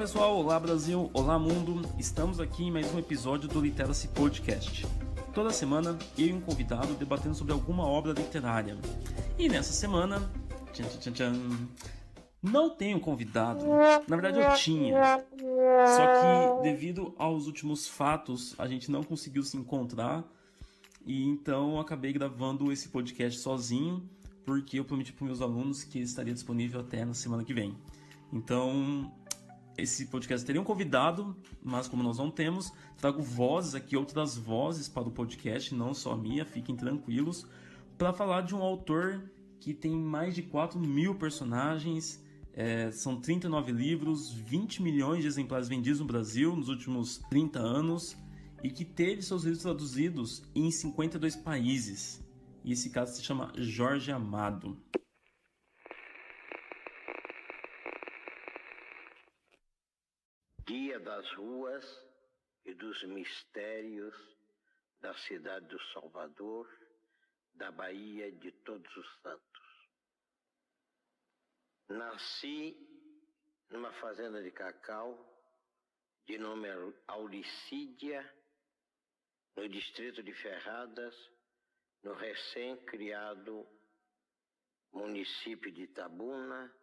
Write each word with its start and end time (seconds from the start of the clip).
pessoal, 0.00 0.34
olá 0.34 0.58
Brasil, 0.58 1.10
olá 1.12 1.38
mundo. 1.38 1.86
Estamos 1.98 2.40
aqui 2.40 2.64
em 2.64 2.70
mais 2.70 2.90
um 2.94 2.98
episódio 2.98 3.46
do 3.46 3.60
Literacy 3.60 4.08
Podcast. 4.08 4.86
Toda 5.34 5.50
semana 5.50 5.98
eu 6.16 6.26
e 6.28 6.32
um 6.32 6.40
convidado 6.40 6.94
debatendo 6.94 7.34
sobre 7.34 7.52
alguma 7.52 7.84
obra 7.86 8.14
literária. 8.14 8.78
E 9.38 9.46
nessa 9.46 9.74
semana, 9.74 10.32
tchan, 10.72 10.84
tchan, 10.84 11.12
tchan, 11.12 11.68
não 12.42 12.70
tenho 12.70 12.98
convidado. 12.98 13.66
Na 14.08 14.16
verdade 14.16 14.40
eu 14.40 14.54
tinha. 14.54 15.22
Só 15.86 16.06
que 16.06 16.62
devido 16.62 17.14
aos 17.18 17.46
últimos 17.46 17.86
fatos, 17.86 18.54
a 18.56 18.66
gente 18.66 18.90
não 18.90 19.02
conseguiu 19.02 19.42
se 19.42 19.58
encontrar 19.58 20.24
e 21.04 21.28
então 21.28 21.72
eu 21.74 21.78
acabei 21.78 22.14
gravando 22.14 22.72
esse 22.72 22.88
podcast 22.88 23.38
sozinho, 23.38 24.08
porque 24.46 24.78
eu 24.78 24.84
prometi 24.86 25.12
para 25.12 25.26
meus 25.26 25.42
alunos 25.42 25.84
que 25.84 25.98
estaria 25.98 26.32
disponível 26.32 26.80
até 26.80 27.04
na 27.04 27.12
semana 27.12 27.44
que 27.44 27.52
vem. 27.52 27.76
Então, 28.32 29.12
esse 29.76 30.06
podcast 30.06 30.44
teria 30.46 30.60
um 30.60 30.64
convidado, 30.64 31.36
mas 31.62 31.88
como 31.88 32.02
nós 32.02 32.18
não 32.18 32.30
temos, 32.30 32.72
trago 32.96 33.22
vozes 33.22 33.74
aqui, 33.74 33.96
outras 33.96 34.36
vozes 34.36 34.88
para 34.88 35.08
o 35.08 35.10
podcast, 35.10 35.74
não 35.74 35.94
só 35.94 36.16
minha, 36.16 36.44
fiquem 36.44 36.76
tranquilos, 36.76 37.46
para 37.96 38.12
falar 38.12 38.42
de 38.42 38.54
um 38.54 38.62
autor 38.62 39.30
que 39.58 39.74
tem 39.74 39.94
mais 39.94 40.34
de 40.34 40.42
4 40.42 40.78
mil 40.78 41.14
personagens, 41.14 42.24
é, 42.52 42.90
são 42.90 43.20
39 43.20 43.72
livros, 43.72 44.32
20 44.32 44.82
milhões 44.82 45.22
de 45.22 45.28
exemplares 45.28 45.68
vendidos 45.68 46.00
no 46.00 46.06
Brasil 46.06 46.56
nos 46.56 46.68
últimos 46.68 47.18
30 47.30 47.58
anos 47.58 48.16
e 48.62 48.70
que 48.70 48.84
teve 48.84 49.22
seus 49.22 49.44
livros 49.44 49.62
traduzidos 49.62 50.42
em 50.54 50.70
52 50.70 51.36
países. 51.36 52.22
E 52.64 52.72
esse 52.72 52.90
caso 52.90 53.16
se 53.16 53.22
chama 53.22 53.52
Jorge 53.56 54.10
Amado. 54.12 54.76
Das 61.20 61.30
ruas 61.34 61.84
e 62.64 62.72
dos 62.72 63.02
mistérios 63.02 64.16
da 65.02 65.12
cidade 65.18 65.66
do 65.66 65.78
Salvador, 65.92 66.66
da 67.52 67.70
Bahia 67.70 68.32
de 68.32 68.50
Todos 68.64 68.96
os 68.96 69.20
Santos. 69.20 69.90
Nasci 71.90 72.74
numa 73.68 73.92
fazenda 74.00 74.42
de 74.42 74.50
cacau 74.50 75.14
de 76.26 76.38
nome 76.38 76.68
Auricídia, 77.06 78.22
no 79.56 79.68
distrito 79.68 80.22
de 80.22 80.32
Ferradas, 80.32 81.14
no 82.02 82.14
recém-criado 82.14 83.68
município 84.90 85.70
de 85.70 85.82
Itabuna, 85.82 86.74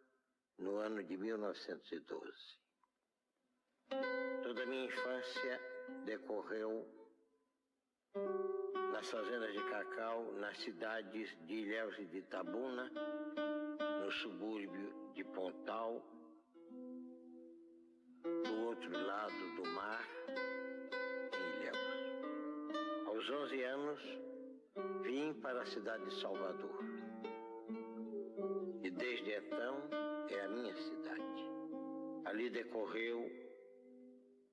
no 0.59 0.77
ano 0.77 1.03
de 1.03 1.17
1912. 1.17 2.66
Toda 4.43 4.63
a 4.63 4.65
minha 4.65 4.85
infância 4.85 5.61
decorreu 6.05 6.85
nas 8.91 9.09
fazendas 9.09 9.53
de 9.53 9.63
cacau, 9.69 10.31
nas 10.33 10.57
cidades 10.57 11.37
de 11.45 11.53
Ilhéus 11.53 11.97
e 11.99 12.05
de 12.05 12.17
Itabuna, 12.17 12.91
no 14.03 14.11
subúrbio 14.11 15.11
de 15.13 15.23
Pontal, 15.23 16.03
do 18.23 18.65
outro 18.65 18.91
lado 18.91 19.55
do 19.55 19.69
mar, 19.71 20.05
em 21.33 21.59
Ilhéus. 21.59 23.07
Aos 23.07 23.29
11 23.29 23.63
anos, 23.63 23.99
vim 25.03 25.33
para 25.35 25.61
a 25.61 25.65
cidade 25.65 26.05
de 26.05 26.19
Salvador. 26.19 26.83
E 28.83 28.89
desde 28.89 29.31
então 29.31 29.89
é 30.29 30.41
a 30.41 30.49
minha 30.49 30.75
cidade. 30.75 31.45
Ali 32.25 32.49
decorreu 32.49 33.46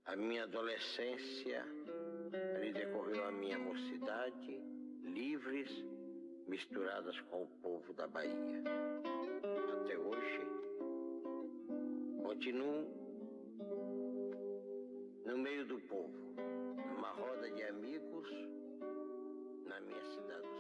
a 0.07 0.17
minha 0.17 0.45
adolescência, 0.45 1.65
ali 2.57 2.73
decorreu 2.73 3.25
a 3.27 3.33
minha 3.33 3.59
mocidade, 3.59 4.61
livres, 5.03 5.71
misturadas 6.47 7.19
com 7.31 7.45
o 7.45 7.49
povo 7.63 7.93
da 7.95 8.07
Bahia. 8.07 8.63
Até 9.81 9.97
hoje, 9.97 10.41
continuo 12.23 12.87
no 15.25 15.39
meio 15.39 15.65
do 15.67 15.81
povo, 15.81 16.13
numa 16.77 17.11
roda 17.11 17.51
de 17.51 17.63
amigos, 17.63 18.29
na 19.67 19.81
minha 19.81 20.05
cidade 20.05 20.54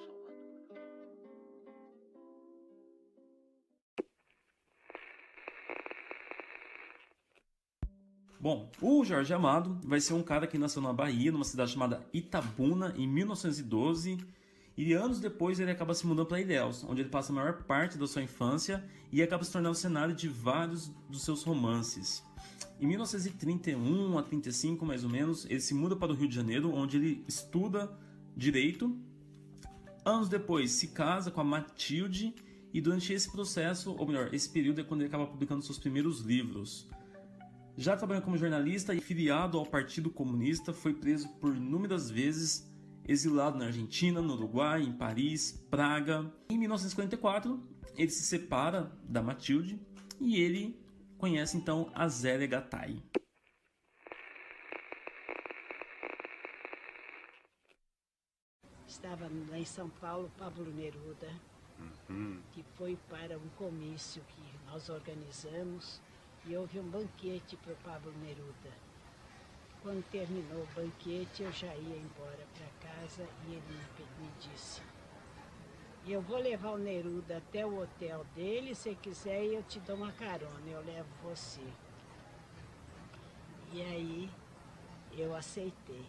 Bom, 8.44 8.70
o 8.82 9.02
Jorge 9.06 9.32
Amado 9.32 9.80
vai 9.82 9.98
ser 10.02 10.12
um 10.12 10.22
cara 10.22 10.46
que 10.46 10.58
nasceu 10.58 10.82
na 10.82 10.92
Bahia, 10.92 11.32
numa 11.32 11.46
cidade 11.46 11.72
chamada 11.72 12.06
Itabuna, 12.12 12.92
em 12.94 13.08
1912. 13.08 14.18
E 14.76 14.92
anos 14.92 15.18
depois 15.18 15.58
ele 15.58 15.70
acaba 15.70 15.94
se 15.94 16.06
mudando 16.06 16.26
para 16.26 16.42
Ilhéus, 16.42 16.84
onde 16.84 17.00
ele 17.00 17.08
passa 17.08 17.32
a 17.32 17.34
maior 17.34 17.62
parte 17.62 17.96
da 17.96 18.06
sua 18.06 18.22
infância 18.22 18.84
e 19.10 19.22
acaba 19.22 19.42
se 19.42 19.50
tornando 19.50 19.74
cenário 19.74 20.14
de 20.14 20.28
vários 20.28 20.88
dos 21.08 21.22
seus 21.22 21.42
romances. 21.42 22.22
Em 22.78 22.86
1931 22.86 24.18
a 24.18 24.22
35, 24.22 24.84
mais 24.84 25.04
ou 25.04 25.08
menos, 25.08 25.46
ele 25.46 25.60
se 25.60 25.72
muda 25.72 25.96
para 25.96 26.12
o 26.12 26.14
Rio 26.14 26.28
de 26.28 26.34
Janeiro, 26.34 26.70
onde 26.70 26.98
ele 26.98 27.24
estuda 27.26 27.98
direito. 28.36 28.94
Anos 30.04 30.28
depois, 30.28 30.70
se 30.70 30.88
casa 30.88 31.30
com 31.30 31.40
a 31.40 31.44
Matilde 31.44 32.34
e 32.74 32.80
durante 32.82 33.10
esse 33.10 33.32
processo, 33.32 33.96
ou 33.96 34.06
melhor, 34.06 34.34
esse 34.34 34.50
período 34.50 34.82
é 34.82 34.84
quando 34.84 35.00
ele 35.00 35.08
acaba 35.08 35.26
publicando 35.26 35.64
seus 35.64 35.78
primeiros 35.78 36.20
livros. 36.20 36.86
Já 37.76 37.96
trabalhando 37.96 38.22
como 38.22 38.38
jornalista 38.38 38.94
e 38.94 39.00
filiado 39.00 39.58
ao 39.58 39.66
Partido 39.66 40.08
Comunista, 40.08 40.72
foi 40.72 40.94
preso 40.94 41.28
por 41.40 41.56
inúmeras 41.56 42.08
vezes, 42.08 42.72
exilado 43.06 43.58
na 43.58 43.66
Argentina, 43.66 44.22
no 44.22 44.34
Uruguai, 44.34 44.82
em 44.82 44.92
Paris, 44.92 45.66
Praga. 45.68 46.32
Em 46.48 46.56
1954, 46.56 47.60
ele 47.96 48.10
se 48.10 48.22
separa 48.22 48.96
da 49.02 49.20
Matilde 49.20 49.80
e 50.20 50.40
ele 50.40 50.80
conhece 51.18 51.56
então 51.56 51.90
a 51.96 52.06
Zélia 52.06 52.46
Gattai. 52.46 53.02
Estava 58.86 59.28
lá 59.50 59.58
em 59.58 59.64
São 59.64 59.90
Paulo 59.90 60.30
Pablo 60.38 60.72
Neruda, 60.72 61.28
que 62.52 62.62
foi 62.76 62.96
para 63.10 63.36
um 63.36 63.48
comício 63.58 64.22
que 64.28 64.42
nós 64.70 64.88
organizamos 64.88 66.00
e 66.46 66.56
houve 66.56 66.78
um 66.78 66.88
banquete 66.88 67.56
para 67.56 67.72
o 67.72 67.76
Pablo 67.76 68.12
Neruda. 68.22 68.72
Quando 69.82 70.04
terminou 70.10 70.62
o 70.62 70.68
banquete, 70.74 71.42
eu 71.42 71.52
já 71.52 71.74
ia 71.74 71.96
embora 71.96 72.46
para 72.54 72.88
casa 72.90 73.26
e 73.46 73.52
ele 73.52 73.62
me, 73.68 74.26
me 74.26 74.32
disse: 74.40 74.82
Eu 76.06 76.20
vou 76.20 76.38
levar 76.38 76.72
o 76.72 76.78
Neruda 76.78 77.38
até 77.38 77.64
o 77.64 77.80
hotel 77.82 78.24
dele, 78.34 78.74
se 78.74 78.94
quiser 78.96 79.44
eu 79.44 79.62
te 79.62 79.80
dou 79.80 79.96
uma 79.96 80.12
carona, 80.12 80.68
eu 80.68 80.84
levo 80.84 81.08
você. 81.22 81.66
E 83.72 83.82
aí 83.82 84.30
eu 85.12 85.34
aceitei. 85.34 86.06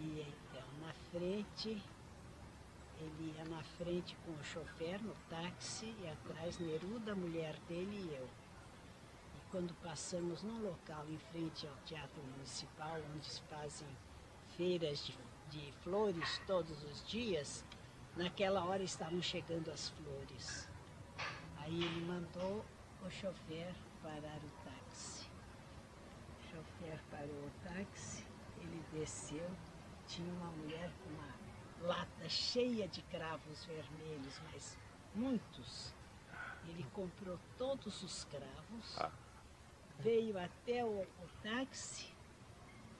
E 0.00 0.20
então, 0.20 0.66
na 0.80 0.92
frente, 1.10 1.82
ele 3.00 3.34
ia 3.36 3.44
na 3.44 3.62
frente 3.62 4.16
com 4.24 4.32
o 4.32 4.44
chofer 4.44 5.02
no 5.02 5.14
táxi 5.28 5.94
e 6.00 6.08
atrás 6.08 6.58
Neruda, 6.58 7.12
a 7.12 7.16
mulher 7.16 7.56
dele 7.68 8.08
e 8.08 8.14
eu. 8.14 8.28
Quando 9.50 9.72
passamos 9.82 10.42
num 10.42 10.62
local 10.62 11.06
em 11.08 11.16
frente 11.32 11.66
ao 11.66 11.74
Teatro 11.86 12.22
Municipal, 12.22 13.00
onde 13.14 13.24
se 13.24 13.40
fazem 13.42 13.88
feiras 14.58 15.06
de, 15.06 15.16
de 15.48 15.72
flores 15.82 16.38
todos 16.46 16.82
os 16.84 17.08
dias, 17.08 17.64
naquela 18.14 18.62
hora 18.64 18.82
estavam 18.82 19.22
chegando 19.22 19.70
as 19.70 19.88
flores. 19.88 20.68
Aí 21.56 21.82
ele 21.82 22.00
mandou 22.02 22.62
o 23.02 23.10
chofer 23.10 23.74
parar 24.02 24.36
o 24.36 24.50
táxi. 24.64 25.26
O 26.38 26.42
chofer 26.50 27.00
parou 27.10 27.46
o 27.46 27.50
táxi, 27.64 28.26
ele 28.60 28.84
desceu, 28.92 29.50
tinha 30.06 30.30
uma 30.34 30.50
mulher 30.50 30.90
com 31.02 31.10
uma 31.10 31.88
lata 31.88 32.28
cheia 32.28 32.86
de 32.86 33.00
cravos 33.04 33.64
vermelhos, 33.64 34.40
mas 34.52 34.76
muitos. 35.14 35.94
Ele 36.68 36.84
comprou 36.92 37.38
todos 37.56 38.02
os 38.02 38.24
cravos, 38.24 38.98
veio 39.98 40.38
até 40.38 40.84
o, 40.84 41.00
o 41.00 41.28
táxi, 41.42 42.06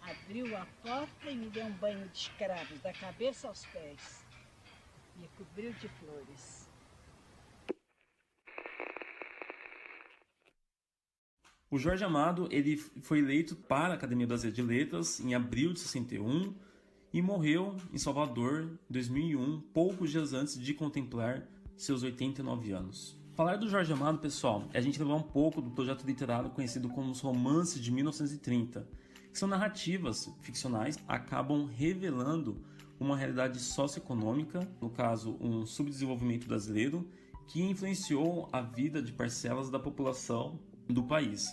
abriu 0.02 0.56
a 0.56 0.66
porta 0.82 1.30
e 1.30 1.36
me 1.36 1.48
deu 1.50 1.66
um 1.66 1.72
banho 1.72 2.08
de 2.08 2.30
cravos, 2.32 2.80
da 2.80 2.92
cabeça 2.92 3.48
aos 3.48 3.64
pés. 3.66 4.24
Me 5.16 5.28
cobriu 5.36 5.72
de 5.74 5.88
flores. 5.88 6.68
O 11.70 11.78
Jorge 11.78 12.02
Amado 12.02 12.48
ele 12.50 12.78
foi 12.78 13.18
eleito 13.18 13.54
para 13.54 13.92
a 13.92 13.96
Academia 13.96 14.26
Brasileira 14.26 14.56
de 14.56 14.62
Letras 14.62 15.20
em 15.20 15.34
abril 15.34 15.74
de 15.74 15.80
61 15.80 16.54
e 17.12 17.20
morreu 17.20 17.76
em 17.92 17.98
Salvador 17.98 18.62
em 18.62 18.78
2001, 18.88 19.60
poucos 19.74 20.10
dias 20.10 20.32
antes 20.32 20.58
de 20.58 20.72
contemplar 20.72 21.46
seus 21.76 22.02
89 22.02 22.72
anos. 22.72 23.17
Falar 23.38 23.54
do 23.54 23.68
Jorge 23.68 23.92
Amado, 23.92 24.18
pessoal, 24.18 24.64
é 24.74 24.78
a 24.78 24.80
gente 24.80 24.98
levar 24.98 25.14
um 25.14 25.22
pouco 25.22 25.62
do 25.62 25.70
projeto 25.70 26.04
literário 26.04 26.50
conhecido 26.50 26.88
como 26.88 27.12
os 27.12 27.20
romances 27.20 27.80
de 27.80 27.92
1930, 27.92 28.84
que 29.32 29.38
são 29.38 29.48
narrativas 29.48 30.28
ficcionais, 30.40 30.98
acabam 31.06 31.64
revelando 31.66 32.60
uma 32.98 33.16
realidade 33.16 33.60
socioeconômica, 33.60 34.68
no 34.80 34.90
caso, 34.90 35.36
um 35.40 35.64
subdesenvolvimento 35.64 36.48
brasileiro, 36.48 37.08
que 37.46 37.62
influenciou 37.62 38.48
a 38.52 38.60
vida 38.60 39.00
de 39.00 39.12
parcelas 39.12 39.70
da 39.70 39.78
população 39.78 40.58
do 40.88 41.04
país. 41.04 41.46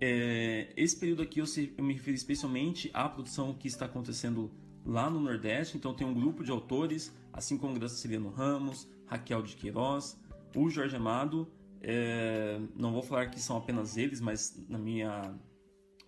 É, 0.00 0.72
esse 0.74 0.98
período 0.98 1.20
aqui 1.20 1.40
eu, 1.40 1.46
se, 1.46 1.74
eu 1.76 1.84
me 1.84 1.92
refiro 1.92 2.16
especialmente 2.16 2.90
à 2.94 3.06
produção 3.06 3.52
que 3.52 3.68
está 3.68 3.84
acontecendo 3.84 4.50
lá 4.82 5.10
no 5.10 5.20
Nordeste, 5.20 5.76
então 5.76 5.92
tem 5.92 6.06
um 6.06 6.14
grupo 6.14 6.42
de 6.42 6.50
autores, 6.50 7.14
assim 7.34 7.58
como 7.58 7.74
Graciliano 7.74 8.30
Ramos, 8.30 8.88
Raquel 9.04 9.42
de 9.42 9.54
Queiroz, 9.56 10.16
o 10.54 10.70
Jorge 10.70 10.96
Amado, 10.96 11.50
é, 11.80 12.60
não 12.76 12.92
vou 12.92 13.02
falar 13.02 13.26
que 13.26 13.40
são 13.40 13.56
apenas 13.56 13.96
eles, 13.96 14.20
mas 14.20 14.64
na 14.68 14.78
minha 14.78 15.34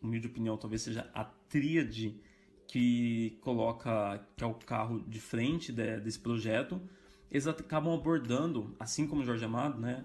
humilde 0.02 0.26
opinião 0.26 0.56
talvez 0.56 0.82
seja 0.82 1.10
a 1.14 1.24
tríade 1.24 2.20
que 2.68 3.38
coloca 3.40 4.26
que 4.36 4.44
é 4.44 4.46
o 4.46 4.54
carro 4.54 5.00
de 5.00 5.20
frente 5.20 5.72
de, 5.72 6.00
desse 6.00 6.18
projeto, 6.18 6.80
eles 7.30 7.46
acabam 7.46 7.92
abordando, 7.92 8.74
assim 8.78 9.06
como 9.06 9.22
o 9.22 9.24
Jorge 9.24 9.44
Amado, 9.44 9.80
né, 9.80 10.04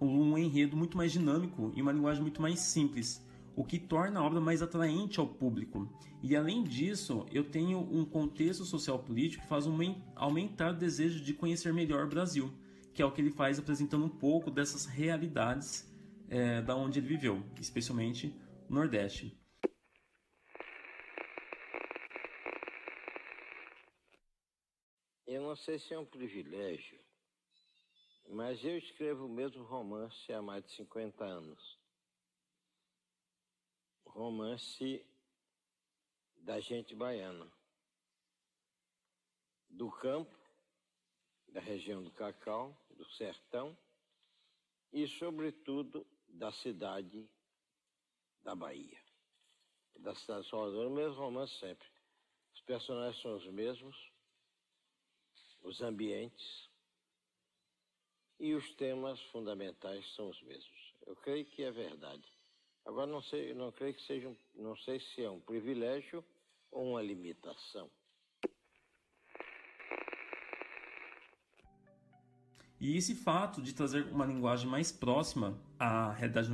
um 0.00 0.36
enredo 0.36 0.76
muito 0.76 0.96
mais 0.96 1.12
dinâmico 1.12 1.72
e 1.74 1.82
uma 1.82 1.92
linguagem 1.92 2.22
muito 2.22 2.42
mais 2.42 2.60
simples, 2.60 3.24
o 3.54 3.64
que 3.64 3.78
torna 3.78 4.20
a 4.20 4.24
obra 4.24 4.40
mais 4.40 4.60
atraente 4.60 5.18
ao 5.18 5.26
público. 5.26 5.88
E 6.22 6.36
além 6.36 6.62
disso, 6.62 7.24
eu 7.32 7.44
tenho 7.44 7.78
um 7.78 8.04
contexto 8.04 8.64
social 8.64 8.98
político 8.98 9.42
que 9.42 9.48
faz 9.48 9.66
um, 9.66 9.94
aumentar 10.14 10.72
o 10.72 10.76
desejo 10.76 11.22
de 11.22 11.32
conhecer 11.32 11.72
melhor 11.72 12.04
o 12.04 12.08
Brasil, 12.08 12.52
que 12.96 13.02
é 13.02 13.04
o 13.04 13.12
que 13.12 13.20
ele 13.20 13.30
faz 13.30 13.58
apresentando 13.58 14.06
um 14.06 14.08
pouco 14.08 14.50
dessas 14.50 14.86
realidades 14.86 15.86
é, 16.30 16.62
da 16.62 16.74
onde 16.74 16.98
ele 16.98 17.06
viveu, 17.06 17.44
especialmente 17.60 18.28
no 18.70 18.76
Nordeste. 18.76 19.38
Eu 25.26 25.42
não 25.42 25.54
sei 25.54 25.78
se 25.78 25.92
é 25.92 25.98
um 25.98 26.06
privilégio, 26.06 26.98
mas 28.30 28.64
eu 28.64 28.78
escrevo 28.78 29.26
o 29.26 29.28
mesmo 29.28 29.62
romance 29.64 30.32
há 30.32 30.40
mais 30.40 30.64
de 30.64 30.72
50 30.76 31.22
anos. 31.22 31.78
Romance 34.06 35.04
da 36.38 36.60
gente 36.60 36.94
baiana, 36.94 37.46
do 39.68 39.90
campo, 39.90 40.45
da 41.48 41.60
região 41.60 42.02
do 42.02 42.10
Cacau, 42.10 42.76
do 42.90 43.04
sertão 43.10 43.76
e, 44.92 45.06
sobretudo, 45.06 46.06
da 46.28 46.52
cidade 46.52 47.28
da 48.42 48.54
Bahia. 48.54 49.00
Da 49.98 50.14
cidade 50.14 50.44
de 50.44 50.50
Salvador, 50.50 50.86
o 50.86 50.90
mesmo 50.90 51.16
romance 51.16 51.58
sempre. 51.58 51.88
Os 52.54 52.60
personagens 52.62 53.20
são 53.22 53.36
os 53.36 53.46
mesmos, 53.46 53.96
os 55.62 55.80
ambientes 55.80 56.70
e 58.38 58.54
os 58.54 58.74
temas 58.74 59.20
fundamentais 59.32 60.06
são 60.14 60.28
os 60.28 60.40
mesmos. 60.42 60.94
Eu 61.06 61.16
creio 61.16 61.44
que 61.46 61.62
é 61.62 61.70
verdade. 61.70 62.26
Agora 62.84 63.06
não 63.06 63.22
sei, 63.22 63.52
não 63.54 63.72
creio 63.72 63.94
que 63.94 64.02
seja, 64.02 64.34
não 64.54 64.76
sei 64.76 65.00
se 65.00 65.22
é 65.22 65.30
um 65.30 65.40
privilégio 65.40 66.24
ou 66.70 66.90
uma 66.90 67.02
limitação. 67.02 67.90
E 72.78 72.96
esse 72.96 73.14
fato 73.14 73.62
de 73.62 73.72
trazer 73.72 74.06
uma 74.12 74.26
linguagem 74.26 74.68
mais 74.68 74.92
próxima 74.92 75.58
à 75.78 76.12
realidade 76.12 76.50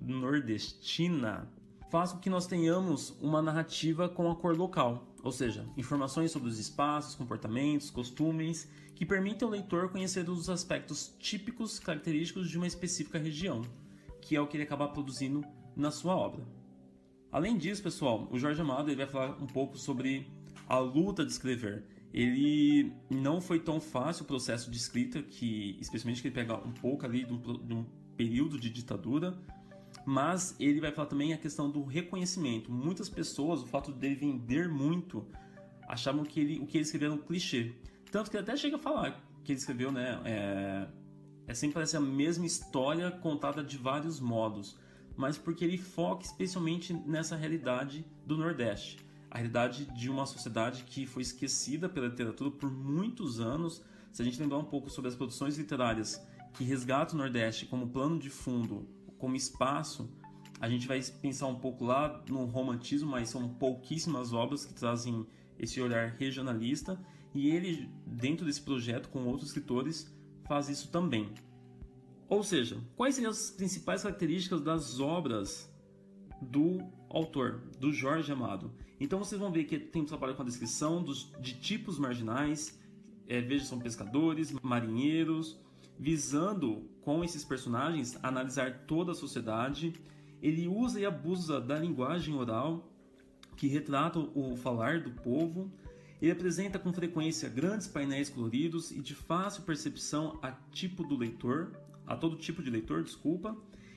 nordestina 0.00 1.48
faz 1.90 2.12
com 2.12 2.18
que 2.18 2.30
nós 2.30 2.46
tenhamos 2.46 3.16
uma 3.20 3.42
narrativa 3.42 4.08
com 4.08 4.30
a 4.30 4.36
cor 4.36 4.56
local, 4.56 5.06
ou 5.22 5.32
seja, 5.32 5.66
informações 5.76 6.30
sobre 6.30 6.48
os 6.48 6.58
espaços, 6.58 7.14
comportamentos, 7.14 7.90
costumes, 7.90 8.68
que 8.94 9.04
permitem 9.04 9.44
ao 9.44 9.52
leitor 9.52 9.90
conhecer 9.90 10.28
os 10.28 10.48
aspectos 10.48 11.14
típicos 11.18 11.78
característicos 11.78 12.48
de 12.48 12.56
uma 12.56 12.66
específica 12.66 13.18
região, 13.18 13.62
que 14.20 14.36
é 14.36 14.40
o 14.40 14.46
que 14.46 14.56
ele 14.56 14.64
acaba 14.64 14.88
produzindo 14.88 15.44
na 15.74 15.90
sua 15.90 16.16
obra. 16.16 16.46
Além 17.30 17.58
disso, 17.58 17.82
pessoal, 17.82 18.28
o 18.30 18.38
Jorge 18.38 18.60
Amado 18.60 18.88
ele 18.88 18.96
vai 18.96 19.06
falar 19.06 19.36
um 19.42 19.46
pouco 19.46 19.76
sobre 19.76 20.26
a 20.68 20.78
luta 20.78 21.24
de 21.24 21.32
escrever. 21.32 21.84
Ele 22.12 22.92
não 23.10 23.40
foi 23.40 23.60
tão 23.60 23.80
fácil 23.80 24.24
o 24.24 24.26
processo 24.26 24.70
de 24.70 24.76
escrita, 24.76 25.22
que 25.22 25.76
especialmente 25.80 26.22
que 26.22 26.28
ele 26.28 26.34
pega 26.34 26.56
um 26.56 26.72
pouco 26.72 27.04
ali 27.04 27.24
de 27.24 27.32
um, 27.32 27.38
de 27.38 27.74
um 27.74 27.84
período 28.16 28.58
de 28.58 28.70
ditadura, 28.70 29.38
mas 30.06 30.56
ele 30.58 30.80
vai 30.80 30.92
falar 30.92 31.08
também 31.08 31.32
a 31.32 31.38
questão 31.38 31.70
do 31.70 31.82
reconhecimento. 31.84 32.70
Muitas 32.70 33.08
pessoas, 33.08 33.60
o 33.62 33.66
fato 33.66 33.92
dele 33.92 34.14
vender 34.14 34.68
muito, 34.68 35.26
achavam 35.88 36.24
que 36.24 36.40
ele, 36.40 36.58
o 36.60 36.66
que 36.66 36.78
ele 36.78 36.84
escreveu 36.84 37.12
era 37.12 37.20
um 37.20 37.22
clichê. 37.22 37.72
Tanto 38.10 38.30
que 38.30 38.36
ele 38.36 38.44
até 38.44 38.56
chega 38.56 38.76
a 38.76 38.78
falar 38.78 39.26
que 39.46 39.52
ele 39.52 39.60
escreveu, 39.60 39.92
né? 39.92 40.20
É, 40.24 40.88
é 41.46 41.54
sempre 41.54 41.74
parece 41.74 41.96
a 41.96 42.00
mesma 42.00 42.44
história 42.44 43.10
contada 43.10 43.62
de 43.62 43.78
vários 43.78 44.18
modos, 44.18 44.76
mas 45.16 45.38
porque 45.38 45.64
ele 45.64 45.78
foca 45.78 46.24
especialmente 46.24 46.92
nessa 46.92 47.36
realidade 47.36 48.04
do 48.26 48.36
Nordeste. 48.36 49.05
A 49.30 49.38
realidade 49.38 49.86
de 49.94 50.08
uma 50.08 50.26
sociedade 50.26 50.84
que 50.84 51.06
foi 51.06 51.22
esquecida 51.22 51.88
pela 51.88 52.08
literatura 52.08 52.50
por 52.50 52.70
muitos 52.70 53.40
anos. 53.40 53.82
Se 54.12 54.22
a 54.22 54.24
gente 54.24 54.40
lembrar 54.40 54.58
um 54.58 54.64
pouco 54.64 54.88
sobre 54.88 55.08
as 55.08 55.16
produções 55.16 55.58
literárias 55.58 56.20
que 56.54 56.64
resgatam 56.64 57.16
o 57.16 57.18
Nordeste 57.18 57.66
como 57.66 57.88
plano 57.88 58.18
de 58.18 58.30
fundo 58.30 58.88
como 59.18 59.36
espaço, 59.36 60.10
a 60.60 60.68
gente 60.68 60.86
vai 60.86 61.02
pensar 61.20 61.46
um 61.46 61.56
pouco 61.56 61.84
lá 61.84 62.22
no 62.28 62.44
romantismo, 62.46 63.10
mas 63.10 63.28
são 63.28 63.48
pouquíssimas 63.48 64.32
obras 64.32 64.64
que 64.64 64.72
trazem 64.72 65.26
esse 65.58 65.80
olhar 65.80 66.14
regionalista 66.18 66.98
e 67.34 67.50
ele, 67.50 67.90
dentro 68.06 68.46
desse 68.46 68.62
projeto 68.62 69.08
com 69.10 69.26
outros 69.26 69.48
escritores, 69.48 70.10
faz 70.44 70.68
isso 70.68 70.88
também. 70.90 71.34
Ou 72.28 72.42
seja, 72.42 72.80
quais 72.96 73.14
seriam 73.14 73.30
as 73.30 73.50
principais 73.50 74.02
características 74.02 74.60
das 74.62 74.98
obras 74.98 75.70
do 76.40 76.78
autor, 77.16 77.60
do 77.78 77.92
Jorge 77.92 78.30
Amado? 78.30 78.70
Então 79.00 79.18
vocês 79.18 79.40
vão 79.40 79.50
ver 79.50 79.64
que 79.64 79.78
tem 79.78 80.02
um 80.02 80.06
trabalho 80.06 80.34
com 80.34 80.42
a 80.42 80.44
descrição 80.44 81.02
dos, 81.02 81.32
de 81.40 81.54
tipos 81.54 81.98
marginais, 81.98 82.78
é, 83.26 83.40
veja, 83.40 83.64
são 83.64 83.78
pescadores, 83.78 84.52
marinheiros, 84.62 85.58
visando 85.98 86.88
com 87.00 87.24
esses 87.24 87.44
personagens 87.44 88.18
analisar 88.22 88.84
toda 88.86 89.12
a 89.12 89.14
sociedade. 89.14 89.94
Ele 90.42 90.68
usa 90.68 91.00
e 91.00 91.06
abusa 91.06 91.60
da 91.60 91.78
linguagem 91.78 92.34
oral 92.34 92.92
que 93.56 93.66
retrata 93.66 94.18
o 94.18 94.56
falar 94.56 95.00
do 95.00 95.10
povo. 95.10 95.72
Ele 96.20 96.30
apresenta 96.30 96.78
com 96.78 96.92
frequência 96.92 97.48
grandes 97.48 97.86
painéis 97.86 98.28
coloridos 98.28 98.90
e 98.90 99.00
de 99.00 99.14
fácil 99.14 99.62
percepção 99.62 100.38
a 100.42 100.52
tipo 100.70 101.02
do 101.02 101.16
leitor, 101.16 101.72
a 102.06 102.16
todo 102.16 102.36
tipo 102.36 102.62
de 102.62 102.70
leitor, 102.70 103.02
desculpa. 103.02 103.56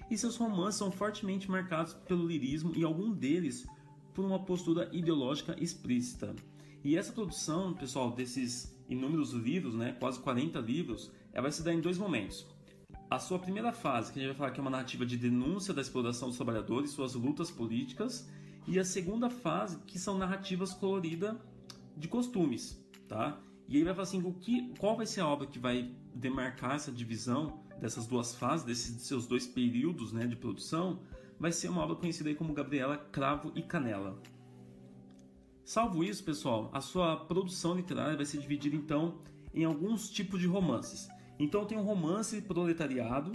E 0.10 0.18
seus 0.18 0.36
romances 0.36 0.76
são 0.76 0.92
fortemente 0.92 1.50
marcados 1.50 1.94
pelo 1.94 2.26
lirismo 2.26 2.74
e 2.76 2.84
algum 2.84 3.12
deles 3.12 3.68
por 4.14 4.26
uma 4.26 4.40
postura 4.40 4.90
ideológica 4.92 5.56
explícita. 5.60 6.36
E 6.84 6.98
essa 6.98 7.14
produção, 7.14 7.74
pessoal, 7.74 8.12
desses 8.12 8.76
inúmeros 8.90 9.34
livros, 9.34 9.76
né, 9.76 9.96
quase 10.00 10.20
40 10.20 10.60
livros, 10.60 11.12
ela 11.32 11.44
vai 11.44 11.52
se 11.52 11.62
dar 11.62 11.74
em 11.74 11.82
dois 11.82 11.98
momentos. 11.98 12.48
A 13.10 13.20
sua 13.20 13.38
primeira 13.38 13.72
fase, 13.72 14.12
que 14.12 14.20
a 14.20 14.22
gente 14.22 14.32
vai 14.32 14.38
falar 14.38 14.52
que 14.52 14.60
é 14.60 14.62
uma 14.62 14.72
narrativa 14.72 15.06
de 15.06 15.18
denúncia 15.18 15.74
da 15.74 15.82
exploração 15.82 16.30
dos 16.30 16.38
trabalhadores, 16.38 16.92
suas 16.92 17.14
lutas 17.14 17.52
políticas, 17.52 18.30
e 18.68 18.78
a 18.80 18.86
segunda 18.86 19.30
fase, 19.30 19.80
que 19.88 19.98
são 19.98 20.18
narrativas 20.18 20.74
coloridas 20.74 21.36
de 21.98 22.08
costumes, 22.08 22.84
tá? 23.08 23.40
E 23.68 23.78
aí 23.78 23.84
vai 23.84 23.94
falar 23.94 24.04
assim, 24.04 24.22
o 24.24 24.34
que, 24.34 24.74
qual 24.80 24.96
vai 24.96 25.06
ser 25.06 25.22
a 25.22 25.28
obra 25.28 25.48
que 25.48 25.60
vai 25.60 25.92
demarcar 26.14 26.76
essa 26.76 26.92
divisão 26.92 27.64
dessas 27.80 28.06
duas 28.06 28.36
fases, 28.36 28.66
desses 28.66 29.02
seus 29.04 29.26
dois 29.26 29.48
períodos 29.48 30.12
né, 30.12 30.28
de 30.28 30.36
produção, 30.36 31.00
vai 31.40 31.52
ser 31.52 31.70
uma 31.70 31.82
obra 31.82 31.96
conhecida 31.96 32.34
como 32.36 32.54
Gabriela 32.54 32.98
Cravo 32.98 33.52
e 33.56 33.62
Canela. 33.62 34.22
Salvo 35.64 36.04
isso, 36.04 36.24
pessoal, 36.24 36.70
a 36.74 36.82
sua 36.82 37.16
produção 37.16 37.76
literária 37.76 38.16
vai 38.18 38.26
ser 38.26 38.40
dividida 38.40 38.76
então 38.76 39.20
em 39.54 39.64
alguns 39.64 40.10
tipos 40.10 40.40
de 40.40 40.48
romances. 40.48 41.08
Então 41.38 41.62
eu 41.62 41.68
tenho 41.68 41.82
romance 41.82 42.42
proletariado, 42.42 43.32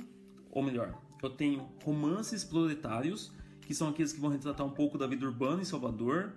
ou 0.51 0.63
melhor, 0.63 1.01
eu 1.23 1.31
tenho 1.31 1.69
romances 1.83 2.45
proletários, 2.45 3.33
que 3.63 3.75
são 3.75 3.89
aqueles 3.89 4.13
que 4.13 4.21
vão 4.21 4.31
retratar 4.31 4.67
um 4.67 4.71
pouco 4.71 4.99
da 4.99 5.07
vida 5.07 5.25
urbana 5.25 5.63
em 5.63 5.65
Salvador, 5.65 6.35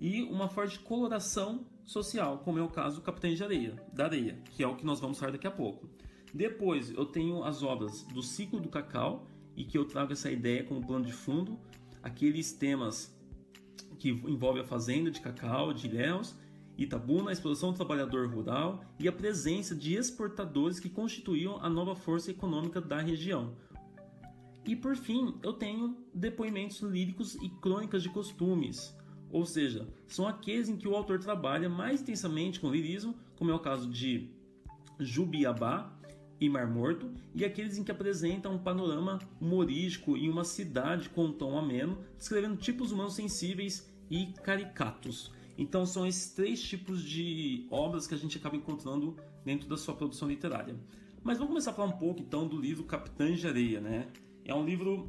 e 0.00 0.22
uma 0.22 0.48
forte 0.48 0.78
coloração 0.78 1.66
social, 1.84 2.38
como 2.38 2.58
é 2.58 2.62
o 2.62 2.68
caso 2.68 2.96
do 2.96 3.02
Capitães 3.02 3.36
de 3.36 3.44
Areia, 3.44 3.76
da 3.92 4.04
Areia, 4.04 4.40
que 4.52 4.62
é 4.62 4.66
o 4.66 4.76
que 4.76 4.86
nós 4.86 4.98
vamos 4.98 5.18
falar 5.18 5.32
daqui 5.32 5.46
a 5.46 5.50
pouco. 5.50 5.90
Depois 6.32 6.90
eu 6.90 7.04
tenho 7.04 7.42
as 7.44 7.62
obras 7.62 8.02
do 8.04 8.22
ciclo 8.22 8.60
do 8.60 8.68
cacau, 8.68 9.26
e 9.56 9.64
que 9.64 9.76
eu 9.76 9.84
trago 9.84 10.12
essa 10.12 10.30
ideia 10.30 10.64
como 10.64 10.86
plano 10.86 11.04
de 11.04 11.12
fundo, 11.12 11.58
aqueles 12.02 12.52
temas 12.52 13.14
que 13.98 14.08
envolvem 14.08 14.62
a 14.62 14.64
fazenda 14.64 15.10
de 15.10 15.20
cacau, 15.20 15.72
de 15.72 15.86
ilhéus, 15.86 16.34
Itabuna, 16.78 17.28
a 17.28 17.32
exploração 17.32 17.72
do 17.72 17.76
trabalhador 17.76 18.26
rural 18.26 18.82
e 18.98 19.06
a 19.06 19.12
presença 19.12 19.74
de 19.74 19.94
exportadores 19.94 20.80
que 20.80 20.88
constituíam 20.88 21.58
a 21.62 21.68
nova 21.68 21.94
força 21.94 22.30
econômica 22.30 22.80
da 22.80 23.02
região. 23.02 23.54
E 24.64 24.74
por 24.74 24.96
fim, 24.96 25.34
eu 25.42 25.52
tenho 25.52 25.94
depoimentos 26.14 26.80
líricos 26.80 27.34
e 27.34 27.50
crônicas 27.50 28.02
de 28.02 28.08
costumes, 28.08 28.96
ou 29.30 29.44
seja, 29.44 29.86
são 30.06 30.26
aqueles 30.26 30.70
em 30.70 30.76
que 30.76 30.88
o 30.88 30.96
autor 30.96 31.18
trabalha 31.18 31.68
mais 31.68 32.00
intensamente 32.00 32.58
com 32.58 32.70
lirismo, 32.70 33.14
como 33.36 33.50
é 33.50 33.54
o 33.54 33.60
caso 33.60 33.86
de 33.86 34.30
Jubiabá 34.98 35.99
e 36.40 36.48
Mar 36.48 36.66
Morto, 36.66 37.10
e 37.34 37.44
aqueles 37.44 37.76
em 37.76 37.84
que 37.84 37.90
apresenta 37.90 38.48
um 38.48 38.58
panorama 38.58 39.18
humorístico 39.40 40.16
em 40.16 40.30
uma 40.30 40.42
cidade 40.42 41.10
com 41.10 41.26
um 41.26 41.32
tom 41.32 41.58
ameno, 41.58 41.98
descrevendo 42.16 42.56
tipos 42.56 42.90
humanos 42.90 43.14
sensíveis 43.14 43.92
e 44.10 44.32
caricatos. 44.42 45.30
Então 45.58 45.84
são 45.84 46.06
esses 46.06 46.32
três 46.32 46.62
tipos 46.62 47.04
de 47.04 47.66
obras 47.70 48.06
que 48.06 48.14
a 48.14 48.16
gente 48.16 48.38
acaba 48.38 48.56
encontrando 48.56 49.14
dentro 49.44 49.68
da 49.68 49.76
sua 49.76 49.94
produção 49.94 50.26
literária. 50.26 50.74
Mas 51.22 51.36
vamos 51.36 51.50
começar 51.50 51.72
a 51.72 51.74
falar 51.74 51.88
um 51.88 51.98
pouco 51.98 52.20
então 52.20 52.48
do 52.48 52.58
livro 52.58 52.84
Capitães 52.84 53.40
de 53.40 53.46
Areia, 53.46 53.80
né? 53.80 54.08
É 54.42 54.54
um 54.54 54.64
livro 54.64 55.06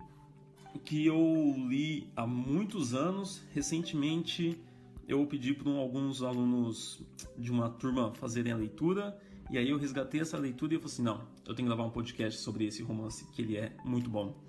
que 0.83 1.05
eu 1.05 1.55
li 1.69 2.11
há 2.15 2.27
muitos 2.27 2.93
anos. 2.93 3.41
Recentemente 3.53 4.61
eu 5.07 5.25
pedi 5.25 5.53
para 5.53 5.71
alguns 5.71 6.21
alunos 6.21 7.01
de 7.37 7.49
uma 7.49 7.69
turma 7.69 8.13
fazerem 8.13 8.51
a 8.51 8.57
leitura 8.57 9.17
e 9.51 9.57
aí 9.57 9.69
eu 9.69 9.77
resgatei 9.77 10.21
essa 10.21 10.37
leitura 10.37 10.73
e 10.73 10.75
eu 10.77 10.79
falei 10.79 10.93
assim, 10.93 11.03
não, 11.03 11.27
eu 11.45 11.53
tenho 11.53 11.67
que 11.67 11.75
gravar 11.75 11.83
um 11.83 11.89
podcast 11.89 12.39
sobre 12.39 12.65
esse 12.65 12.81
romance 12.81 13.25
que 13.33 13.41
ele 13.41 13.57
é 13.57 13.75
muito 13.83 14.09
bom. 14.09 14.41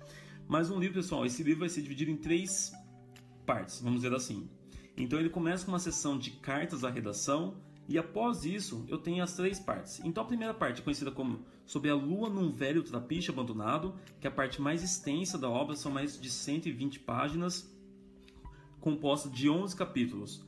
Mas 0.47 0.71
um 0.71 0.79
livro, 0.79 0.95
pessoal, 0.95 1.25
esse 1.25 1.43
livro 1.43 1.59
vai 1.59 1.69
ser 1.69 1.81
dividido 1.81 2.09
em 2.09 2.15
três 2.15 2.71
partes, 3.45 3.81
vamos 3.81 4.01
dizer 4.01 4.15
assim. 4.15 4.49
Então 4.95 5.19
ele 5.19 5.29
começa 5.29 5.65
com 5.65 5.71
uma 5.71 5.79
sessão 5.79 6.17
de 6.17 6.31
cartas 6.31 6.85
à 6.85 6.89
redação 6.89 7.57
e 7.89 7.97
após 7.97 8.45
isso 8.45 8.85
eu 8.87 8.97
tenho 8.97 9.21
as 9.21 9.35
três 9.35 9.59
partes. 9.59 9.99
Então 10.05 10.23
a 10.23 10.27
primeira 10.27 10.53
parte 10.53 10.79
é 10.79 10.83
conhecida 10.83 11.11
como 11.11 11.45
Sobre 11.65 11.89
a 11.89 11.95
Lua 11.95 12.29
num 12.29 12.49
Velho 12.49 12.81
Trapiche 12.81 13.29
Abandonado, 13.29 13.95
que 14.21 14.27
é 14.27 14.29
a 14.29 14.33
parte 14.33 14.61
mais 14.61 14.83
extensa 14.83 15.37
da 15.37 15.49
obra, 15.49 15.75
são 15.75 15.91
mais 15.91 16.19
de 16.19 16.29
120 16.29 17.01
páginas, 17.01 17.69
composta 18.79 19.29
de 19.29 19.49
11 19.49 19.75
capítulos. 19.75 20.45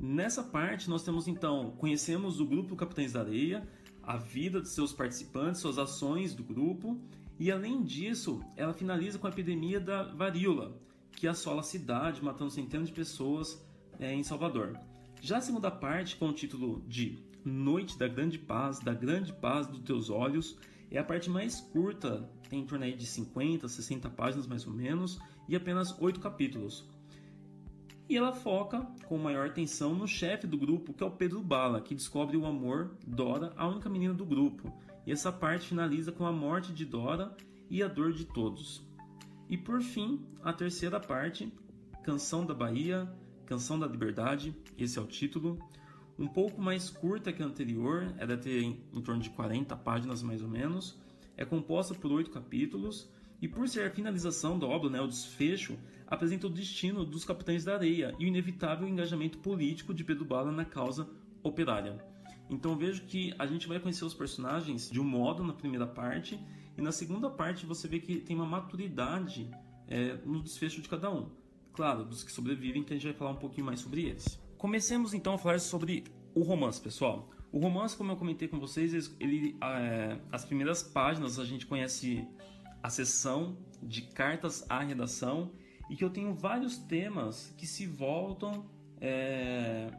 Nessa 0.00 0.44
parte 0.44 0.88
nós 0.88 1.02
temos 1.02 1.26
então, 1.26 1.72
conhecemos 1.72 2.38
o 2.38 2.46
grupo 2.46 2.76
Capitães 2.76 3.14
da 3.14 3.20
Areia, 3.20 3.66
a 4.08 4.16
vida 4.16 4.62
de 4.62 4.70
seus 4.70 4.90
participantes, 4.90 5.60
suas 5.60 5.76
ações 5.76 6.34
do 6.34 6.42
grupo, 6.42 6.98
e 7.38 7.52
além 7.52 7.82
disso, 7.82 8.42
ela 8.56 8.72
finaliza 8.72 9.18
com 9.18 9.26
a 9.26 9.30
epidemia 9.30 9.78
da 9.78 10.02
varíola, 10.02 10.80
que 11.12 11.28
assola 11.28 11.60
a 11.60 11.62
cidade, 11.62 12.24
matando 12.24 12.50
centenas 12.50 12.88
de 12.88 12.94
pessoas 12.94 13.62
é, 14.00 14.14
em 14.14 14.22
Salvador. 14.22 14.80
Já 15.20 15.36
a 15.36 15.40
segunda 15.42 15.70
parte, 15.70 16.16
com 16.16 16.30
o 16.30 16.32
título 16.32 16.82
de 16.88 17.18
Noite 17.44 17.98
da 17.98 18.08
Grande 18.08 18.38
Paz, 18.38 18.80
da 18.80 18.94
Grande 18.94 19.30
Paz 19.30 19.66
dos 19.66 19.80
Teus 19.80 20.08
Olhos, 20.08 20.56
é 20.90 20.98
a 20.98 21.04
parte 21.04 21.28
mais 21.28 21.60
curta, 21.60 22.30
tem 22.48 22.60
em 22.60 22.66
torno 22.66 22.90
de 22.90 23.04
50, 23.04 23.68
60 23.68 24.08
páginas 24.08 24.46
mais 24.46 24.66
ou 24.66 24.72
menos, 24.72 25.20
e 25.46 25.54
apenas 25.54 25.94
8 26.00 26.18
capítulos. 26.18 26.88
E 28.08 28.16
ela 28.16 28.32
foca 28.32 28.80
com 29.06 29.18
maior 29.18 29.48
atenção 29.48 29.94
no 29.94 30.08
chefe 30.08 30.46
do 30.46 30.56
grupo, 30.56 30.94
que 30.94 31.04
é 31.04 31.06
o 31.06 31.10
Pedro 31.10 31.42
Bala, 31.42 31.82
que 31.82 31.94
descobre 31.94 32.38
o 32.38 32.46
amor 32.46 32.96
Dora, 33.06 33.52
a 33.54 33.68
única 33.68 33.90
menina 33.90 34.14
do 34.14 34.24
grupo. 34.24 34.72
E 35.06 35.12
essa 35.12 35.30
parte 35.30 35.68
finaliza 35.68 36.10
com 36.10 36.24
a 36.24 36.32
morte 36.32 36.72
de 36.72 36.86
Dora 36.86 37.36
e 37.68 37.82
a 37.82 37.88
dor 37.88 38.12
de 38.12 38.24
todos. 38.24 38.82
E 39.46 39.58
por 39.58 39.82
fim, 39.82 40.24
a 40.42 40.54
terceira 40.54 40.98
parte, 40.98 41.52
Canção 42.02 42.46
da 42.46 42.54
Bahia, 42.54 43.06
Canção 43.44 43.78
da 43.78 43.86
Liberdade, 43.86 44.56
esse 44.78 44.98
é 44.98 45.02
o 45.02 45.06
título. 45.06 45.58
Um 46.18 46.26
pouco 46.26 46.62
mais 46.62 46.88
curta 46.88 47.30
que 47.30 47.42
a 47.42 47.46
anterior, 47.46 48.14
é 48.16 48.26
deve 48.26 48.42
ter 48.42 48.62
em, 48.62 48.82
em 48.90 49.02
torno 49.02 49.20
de 49.20 49.28
40 49.30 49.76
páginas 49.76 50.22
mais 50.22 50.42
ou 50.42 50.48
menos. 50.48 50.98
É 51.36 51.44
composta 51.44 51.94
por 51.94 52.10
oito 52.10 52.30
capítulos 52.30 53.10
e 53.40 53.48
por 53.48 53.68
ser 53.68 53.86
a 53.86 53.90
finalização 53.90 54.58
da 54.58 54.66
obra, 54.66 54.90
né, 54.90 55.00
o 55.00 55.06
desfecho, 55.06 55.78
apresenta 56.06 56.46
o 56.46 56.50
destino 56.50 57.04
dos 57.04 57.24
capitães 57.24 57.64
da 57.64 57.74
areia 57.74 58.14
e 58.18 58.24
o 58.24 58.28
inevitável 58.28 58.88
engajamento 58.88 59.38
político 59.38 59.94
de 59.94 60.04
Pedro 60.04 60.24
Bala 60.24 60.50
na 60.50 60.64
causa 60.64 61.08
operária. 61.42 62.02
Então 62.50 62.76
vejo 62.76 63.02
que 63.04 63.34
a 63.38 63.46
gente 63.46 63.68
vai 63.68 63.78
conhecer 63.78 64.04
os 64.04 64.14
personagens 64.14 64.90
de 64.90 64.98
um 64.98 65.04
modo 65.04 65.42
na 65.44 65.52
primeira 65.52 65.86
parte 65.86 66.38
e 66.76 66.82
na 66.82 66.92
segunda 66.92 67.28
parte 67.28 67.66
você 67.66 67.86
vê 67.86 68.00
que 68.00 68.20
tem 68.20 68.34
uma 68.34 68.46
maturidade 68.46 69.50
é, 69.86 70.18
no 70.24 70.42
desfecho 70.42 70.80
de 70.80 70.88
cada 70.88 71.10
um 71.10 71.30
claro, 71.78 72.04
dos 72.04 72.24
que 72.24 72.32
sobrevivem, 72.32 72.82
que 72.82 72.92
a 72.92 72.96
gente 72.96 73.04
vai 73.04 73.14
falar 73.14 73.30
um 73.30 73.36
pouquinho 73.36 73.64
mais 73.64 73.78
sobre 73.78 74.06
eles. 74.06 74.36
Comecemos 74.56 75.14
então 75.14 75.34
a 75.34 75.38
falar 75.38 75.60
sobre 75.60 76.02
o 76.34 76.42
romance, 76.42 76.80
pessoal. 76.80 77.30
O 77.52 77.60
romance, 77.60 77.96
como 77.96 78.10
eu 78.10 78.16
comentei 78.16 78.48
com 78.48 78.58
vocês, 78.58 79.14
ele, 79.20 79.56
é, 79.62 80.18
as 80.32 80.44
primeiras 80.44 80.82
páginas 80.82 81.38
a 81.38 81.44
gente 81.44 81.64
conhece 81.66 82.26
a 82.82 82.90
seção 82.90 83.56
de 83.82 84.02
cartas 84.02 84.64
à 84.68 84.80
redação 84.82 85.52
e 85.88 85.96
que 85.96 86.04
eu 86.04 86.10
tenho 86.10 86.34
vários 86.34 86.76
temas 86.78 87.54
que 87.56 87.66
se 87.66 87.86
voltam. 87.86 88.66
É, 89.00 89.90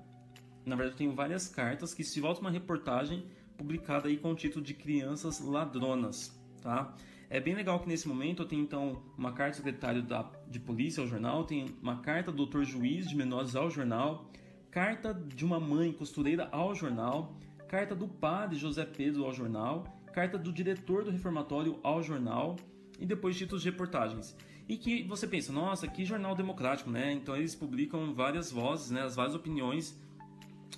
na 0.66 0.76
verdade, 0.76 0.96
eu 0.96 0.98
tenho 0.98 1.16
várias 1.16 1.48
cartas 1.48 1.94
que 1.94 2.04
se 2.04 2.20
voltam 2.20 2.42
uma 2.42 2.52
reportagem 2.52 3.26
publicada 3.58 4.08
aí 4.08 4.18
com 4.18 4.32
o 4.32 4.36
título 4.36 4.64
de 4.64 4.74
Crianças 4.74 5.40
Ladronas, 5.42 6.40
tá? 6.62 6.96
É 7.30 7.40
bem 7.40 7.54
legal 7.54 7.80
que 7.80 7.88
nesse 7.88 8.08
momento 8.08 8.42
eu 8.42 8.48
tenho 8.48 8.64
então 8.64 9.04
uma 9.18 9.34
carta 9.34 9.52
do 9.52 9.56
secretário 9.58 10.02
da, 10.02 10.24
de 10.48 10.60
polícia 10.60 11.02
ao 11.02 11.08
jornal, 11.08 11.44
tem 11.44 11.66
uma 11.82 12.02
carta 12.02 12.32
do 12.32 12.38
doutor 12.38 12.64
juiz 12.64 13.08
de 13.08 13.16
menores 13.16 13.56
ao 13.56 13.70
jornal, 13.70 14.32
carta 14.72 15.14
de 15.14 15.46
uma 15.46 15.60
mãe 15.60 15.92
costureira 15.92 16.50
ao 16.52 16.74
jornal, 16.74 17.38
carta 17.68 17.96
do 17.96 18.08
padre 18.08 18.58
José 18.58 18.84
Pedro 18.84 19.26
ao 19.26 19.34
jornal, 19.34 19.99
carta 20.10 20.38
do 20.38 20.52
diretor 20.52 21.04
do 21.04 21.12
reformatório 21.12 21.80
ao 21.84 22.04
jornal 22.04 22.56
e 23.00 23.06
depois 23.06 23.38
títulos 23.38 23.62
de 23.62 23.70
reportagens. 23.70 24.36
E 24.68 24.78
que 24.78 25.04
você 25.04 25.28
pensa, 25.28 25.52
nossa, 25.52 25.88
que 25.88 26.06
jornal 26.06 26.36
democrático, 26.36 26.92
né? 26.92 27.12
Então 27.12 27.36
eles 27.36 27.56
publicam 27.56 28.14
várias 28.14 28.52
vozes, 28.52 28.92
né, 28.92 29.02
as 29.02 29.16
várias 29.16 29.34
opiniões 29.34 30.00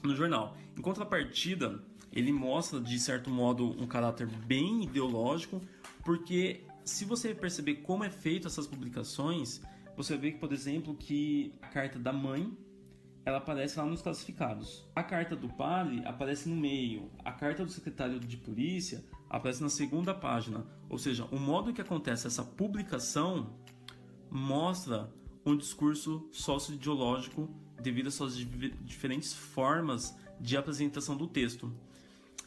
no 0.04 0.16
jornal. 0.16 0.56
Em 0.78 0.82
contrapartida, 0.82 1.84
ele 2.12 2.32
mostra 2.32 2.80
de 2.80 2.98
certo 3.00 3.30
modo 3.30 3.72
um 3.82 3.88
caráter 3.88 4.28
bem 4.28 4.84
ideológico, 4.84 5.62
porque 6.04 6.64
se 6.84 7.06
você 7.06 7.34
perceber 7.34 7.76
como 7.76 8.04
é 8.04 8.10
feito 8.10 8.48
essas 8.48 8.68
publicações, 8.68 9.62
você 9.96 10.18
vê 10.18 10.32
que, 10.32 10.40
por 10.40 10.52
exemplo, 10.52 10.96
que 10.96 11.54
a 11.62 11.68
carta 11.68 12.00
da 12.00 12.14
mãe 12.14 12.58
ela 13.24 13.38
aparece 13.38 13.78
lá 13.78 13.86
nos 13.86 14.02
classificados. 14.02 14.88
A 14.96 15.04
carta 15.04 15.36
do 15.36 15.48
padre 15.48 16.02
aparece 16.06 16.50
no 16.50 16.56
meio. 16.56 17.12
A 17.24 17.32
carta 17.32 17.64
do 17.64 17.72
secretário 17.72 18.20
de 18.20 18.38
polícia 18.38 19.04
aparece 19.32 19.64
na 19.64 19.70
segunda 19.70 20.14
página. 20.14 20.66
Ou 20.90 20.98
seja, 20.98 21.24
o 21.32 21.40
modo 21.40 21.74
que 21.74 21.80
acontece 21.80 22.28
essa 22.28 22.44
publicação 22.44 23.56
mostra 24.30 25.10
um 25.46 25.56
discurso 25.56 26.28
socio-ideológico 26.34 27.50
devido 27.82 28.08
às 28.08 28.14
suas 28.14 28.36
diferentes 28.36 29.34
formas 29.34 30.16
de 30.38 30.58
apresentação 30.58 31.16
do 31.16 31.28
texto. 31.28 31.74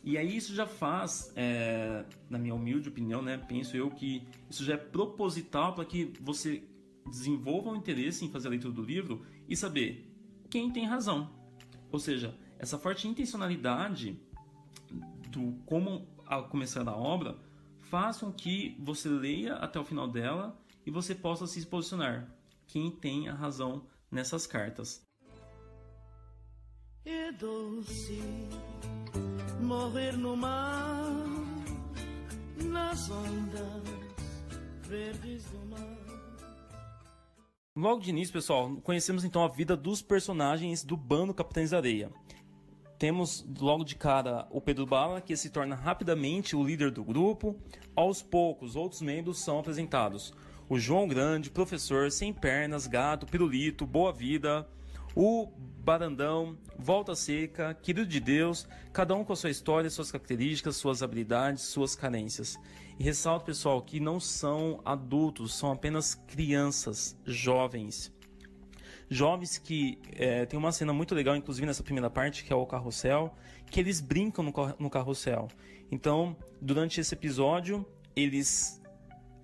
E 0.04 0.18
aí 0.18 0.36
isso 0.36 0.54
já 0.54 0.66
faz, 0.66 1.32
é, 1.34 2.04
na 2.28 2.38
minha 2.38 2.54
humilde 2.54 2.90
opinião, 2.90 3.22
né, 3.22 3.38
penso 3.38 3.74
eu 3.74 3.90
que 3.90 4.22
isso 4.50 4.62
já 4.62 4.74
é 4.74 4.76
proposital 4.76 5.74
para 5.74 5.86
que 5.86 6.12
você 6.20 6.62
desenvolva 7.06 7.70
um 7.70 7.76
interesse 7.76 8.26
em 8.26 8.30
fazer 8.30 8.48
a 8.48 8.50
leitura 8.50 8.74
do 8.74 8.82
livro 8.82 9.24
e 9.48 9.56
saber 9.56 10.06
quem 10.50 10.70
tem 10.70 10.84
razão. 10.84 11.30
Ou 11.90 11.98
seja, 11.98 12.38
essa 12.58 12.78
forte 12.78 13.08
intencionalidade 13.08 14.20
do 15.30 15.54
como 15.64 16.13
começar 16.50 16.88
a 16.88 16.96
obra 16.96 17.36
faz 17.78 18.18
com 18.18 18.32
que 18.32 18.76
você 18.80 19.08
leia 19.08 19.54
até 19.56 19.78
o 19.78 19.84
final 19.84 20.08
dela 20.08 20.58
e 20.86 20.90
você 20.90 21.14
possa 21.14 21.46
se 21.46 21.64
posicionar. 21.66 22.28
Quem 22.66 22.90
tem 22.90 23.28
a 23.28 23.34
razão 23.34 23.86
nessas 24.10 24.46
cartas. 24.46 25.02
É 27.04 27.32
doce 27.32 28.22
morrer 29.60 30.16
no 30.16 30.36
mar, 30.36 31.04
nas 32.56 33.10
ondas 33.10 33.82
verdes 34.82 35.44
do 35.50 35.66
mar. 35.66 36.04
Logo 37.76 38.00
de 38.00 38.10
início, 38.10 38.32
pessoal, 38.32 38.76
conhecemos 38.82 39.24
então 39.24 39.44
a 39.44 39.48
vida 39.48 39.76
dos 39.76 40.00
personagens 40.00 40.84
do 40.84 40.96
bando 40.96 41.34
Capitães 41.34 41.70
da 41.70 41.78
Areia. 41.78 42.10
Temos 43.04 43.44
logo 43.60 43.84
de 43.84 43.96
cara 43.96 44.46
o 44.50 44.62
Pedro 44.62 44.86
Bala, 44.86 45.20
que 45.20 45.36
se 45.36 45.50
torna 45.50 45.74
rapidamente 45.74 46.56
o 46.56 46.64
líder 46.64 46.90
do 46.90 47.04
grupo. 47.04 47.54
Aos 47.94 48.22
poucos, 48.22 48.76
outros 48.76 49.02
membros 49.02 49.40
são 49.40 49.58
apresentados. 49.58 50.32
O 50.70 50.78
João 50.78 51.06
Grande, 51.06 51.50
professor, 51.50 52.10
sem 52.10 52.32
pernas, 52.32 52.86
gato, 52.86 53.26
pirulito, 53.26 53.84
boa 53.84 54.10
vida, 54.10 54.66
o 55.14 55.52
Barandão, 55.84 56.56
Volta 56.78 57.14
Seca, 57.14 57.74
Querido 57.74 58.08
de 58.08 58.20
Deus, 58.20 58.66
cada 58.90 59.14
um 59.14 59.22
com 59.22 59.34
a 59.34 59.36
sua 59.36 59.50
história, 59.50 59.90
suas 59.90 60.10
características, 60.10 60.76
suas 60.76 61.02
habilidades, 61.02 61.64
suas 61.64 61.94
carências. 61.94 62.58
E 62.98 63.04
ressalto, 63.04 63.44
pessoal, 63.44 63.82
que 63.82 64.00
não 64.00 64.18
são 64.18 64.80
adultos, 64.82 65.52
são 65.52 65.70
apenas 65.70 66.14
crianças, 66.14 67.14
jovens. 67.26 68.13
Jovens 69.08 69.58
que 69.58 69.98
é, 70.12 70.46
tem 70.46 70.58
uma 70.58 70.72
cena 70.72 70.92
muito 70.92 71.14
legal, 71.14 71.36
inclusive 71.36 71.66
nessa 71.66 71.82
primeira 71.82 72.10
parte, 72.10 72.44
que 72.44 72.52
é 72.52 72.56
o 72.56 72.66
carrossel, 72.66 73.34
que 73.70 73.80
eles 73.80 74.00
brincam 74.00 74.44
no, 74.44 74.52
no 74.78 74.90
carrossel. 74.90 75.48
Então, 75.90 76.36
durante 76.60 77.00
esse 77.00 77.14
episódio, 77.14 77.86
eles 78.16 78.80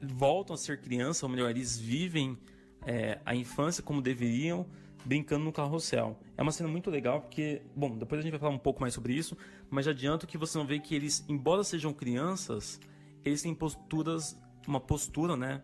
voltam 0.03 0.55
a 0.55 0.57
ser 0.57 0.81
criança, 0.81 1.27
ou 1.27 1.31
melhor, 1.31 1.51
eles 1.51 1.79
vivem 1.79 2.39
é, 2.87 3.19
a 3.25 3.35
infância 3.35 3.83
como 3.83 4.01
deveriam, 4.01 4.67
brincando 5.05 5.45
no 5.45 5.53
carrossel. 5.53 6.19
É 6.37 6.43
uma 6.43 6.53
cena 6.53 6.69
muito 6.69 6.91
legal 6.91 7.21
porque, 7.21 7.63
bom, 7.75 7.97
depois 7.97 8.19
a 8.19 8.23
gente 8.23 8.33
vai 8.33 8.41
falar 8.41 8.55
um 8.55 8.59
pouco 8.59 8.81
mais 8.81 8.95
sobre 8.95 9.15
isso, 9.15 9.37
mas 9.69 9.85
já 9.85 9.93
adianto 9.93 10.27
que 10.27 10.37
você 10.37 10.59
não 10.59 10.67
vê 10.67 10.79
que 10.79 10.95
eles, 10.95 11.25
embora 11.29 11.65
sejam 11.65 11.93
crianças, 11.93 12.81
eles 13.25 13.43
têm 13.43 13.55
posturas, 13.55 14.39
uma 14.67 14.81
postura, 14.81 15.37
né? 15.37 15.63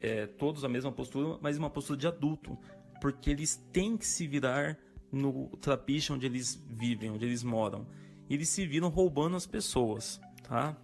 É, 0.00 0.26
todos 0.26 0.64
a 0.64 0.68
mesma 0.68 0.90
postura, 0.90 1.38
mas 1.40 1.56
uma 1.56 1.70
postura 1.70 1.96
de 1.96 2.08
adulto, 2.08 2.58
porque 3.02 3.30
eles 3.30 3.56
têm 3.72 3.96
que 3.96 4.06
se 4.06 4.28
virar 4.28 4.78
no 5.10 5.48
trapiche 5.60 6.12
onde 6.12 6.24
eles 6.24 6.54
vivem, 6.70 7.10
onde 7.10 7.24
eles 7.24 7.42
moram. 7.42 7.84
Eles 8.30 8.48
se 8.48 8.64
viram 8.64 8.88
roubando 8.88 9.34
as 9.34 9.44
pessoas, 9.44 10.20
tá? 10.44 10.76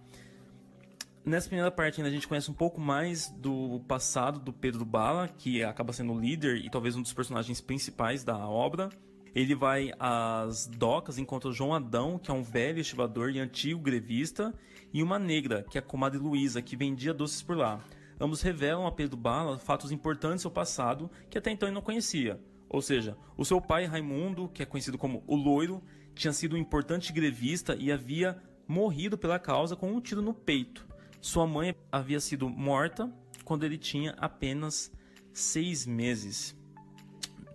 Nessa 1.23 1.47
primeira 1.47 1.71
parte 1.71 2.01
ainda 2.01 2.09
a 2.09 2.13
gente 2.13 2.27
conhece 2.27 2.51
um 2.51 2.53
pouco 2.53 2.81
mais 2.81 3.29
do 3.31 3.79
passado 3.87 4.37
do 4.37 4.51
Pedro 4.51 4.83
Bala, 4.83 5.29
que 5.29 5.63
acaba 5.63 5.93
sendo 5.93 6.11
o 6.11 6.19
líder 6.19 6.57
e 6.57 6.69
talvez 6.69 6.93
um 6.93 7.01
dos 7.01 7.13
personagens 7.13 7.61
principais 7.61 8.21
da 8.21 8.37
obra. 8.37 8.89
Ele 9.33 9.55
vai 9.55 9.93
às 9.97 10.67
docas, 10.67 11.17
encontra 11.17 11.49
o 11.49 11.53
João 11.53 11.73
Adão, 11.73 12.19
que 12.19 12.29
é 12.29 12.33
um 12.33 12.43
velho 12.43 12.79
estivador 12.79 13.29
e 13.29 13.39
antigo 13.39 13.79
grevista, 13.79 14.53
e 14.93 15.01
uma 15.01 15.17
negra, 15.17 15.63
que 15.63 15.77
é 15.77 15.79
a 15.79 15.81
comadre 15.81 16.19
Luísa, 16.19 16.61
que 16.61 16.75
vendia 16.75 17.13
doces 17.13 17.41
por 17.41 17.55
lá. 17.55 17.79
Ambos 18.19 18.41
revelam 18.41 18.85
a 18.85 18.91
Pedro 18.91 19.15
Bala 19.15 19.57
fatos 19.57 19.91
importantes 19.91 20.39
do 20.39 20.41
seu 20.41 20.51
passado 20.51 21.09
que 21.29 21.37
até 21.37 21.51
então 21.51 21.67
ele 21.67 21.75
não 21.75 21.81
conhecia. 21.81 22.39
Ou 22.67 22.81
seja, 22.81 23.17
o 23.37 23.45
seu 23.45 23.61
pai 23.61 23.85
Raimundo, 23.85 24.49
que 24.49 24.61
é 24.61 24.65
conhecido 24.65 24.97
como 24.97 25.23
o 25.25 25.35
Loiro, 25.35 25.81
tinha 26.13 26.33
sido 26.33 26.55
um 26.55 26.59
importante 26.59 27.13
grevista 27.13 27.75
e 27.75 27.91
havia 27.91 28.41
morrido 28.67 29.17
pela 29.17 29.39
causa 29.39 29.75
com 29.75 29.91
um 29.91 30.01
tiro 30.01 30.21
no 30.21 30.33
peito. 30.33 30.87
Sua 31.21 31.47
mãe 31.47 31.73
havia 31.91 32.19
sido 32.19 32.49
morta 32.49 33.11
quando 33.43 33.63
ele 33.63 33.77
tinha 33.77 34.11
apenas 34.17 34.91
seis 35.33 35.85
meses. 35.85 36.55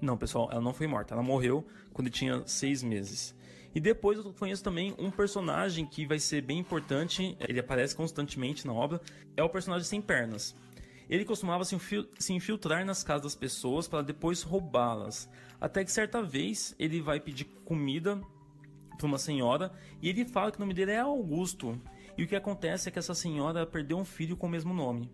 Não, 0.01 0.17
pessoal, 0.17 0.49
ela 0.51 0.61
não 0.61 0.75
foi 0.75 0.87
morta. 0.87 1.15
Ela 1.15 1.23
morreu 1.23 1.67
quando 1.93 2.09
ele 2.09 2.15
tinha 2.15 2.43
seis 2.47 2.83
meses. 2.83 3.35
E 3.75 3.81
depois 3.81 4.19
eu 4.19 4.33
conheço 4.33 4.63
também 4.63 4.95
um 4.99 5.11
personagem 5.11 5.85
que 5.85 6.07
vai 6.07 6.19
ser 6.19 6.43
bem 6.43 6.59
importante. 6.59 7.37
Ele 7.41 7.59
aparece 7.59 7.97
constantemente 7.97 8.67
na 8.67 8.73
obra. 8.73 9.01
É 9.37 9.43
o 9.43 9.49
personagem 9.49 9.87
sem 9.87 10.01
pernas. 10.01 10.57
Ele 11.11 11.25
costumava 11.25 11.65
se 11.65 12.33
infiltrar 12.33 12.85
nas 12.87 13.03
casas 13.03 13.23
das 13.23 13.35
pessoas 13.35 13.89
para 13.89 14.03
depois 14.03 14.43
roubá-las. 14.43 15.29
Até 15.61 15.85
que 15.85 15.91
certa 15.91 16.23
vez 16.23 16.75
ele 16.79 17.01
vai 17.01 17.19
pedir 17.19 17.45
comida 17.65 18.21
para 18.97 19.07
uma 19.07 19.19
senhora 19.19 19.73
e 20.01 20.09
ele 20.09 20.25
fala 20.25 20.51
que 20.51 20.57
o 20.57 20.61
nome 20.61 20.73
dele 20.73 20.93
é 20.93 21.01
Augusto. 21.01 21.79
E 22.17 22.23
o 22.23 22.29
que 22.29 22.37
acontece 22.37 22.89
é 22.89 22.93
que 22.93 22.99
essa 22.99 23.15
senhora 23.15 23.67
perdeu 23.67 23.99
um 23.99 24.05
filho 24.05 24.37
com 24.37 24.47
o 24.47 24.51
mesmo 24.51 24.73
nome. 24.73 25.11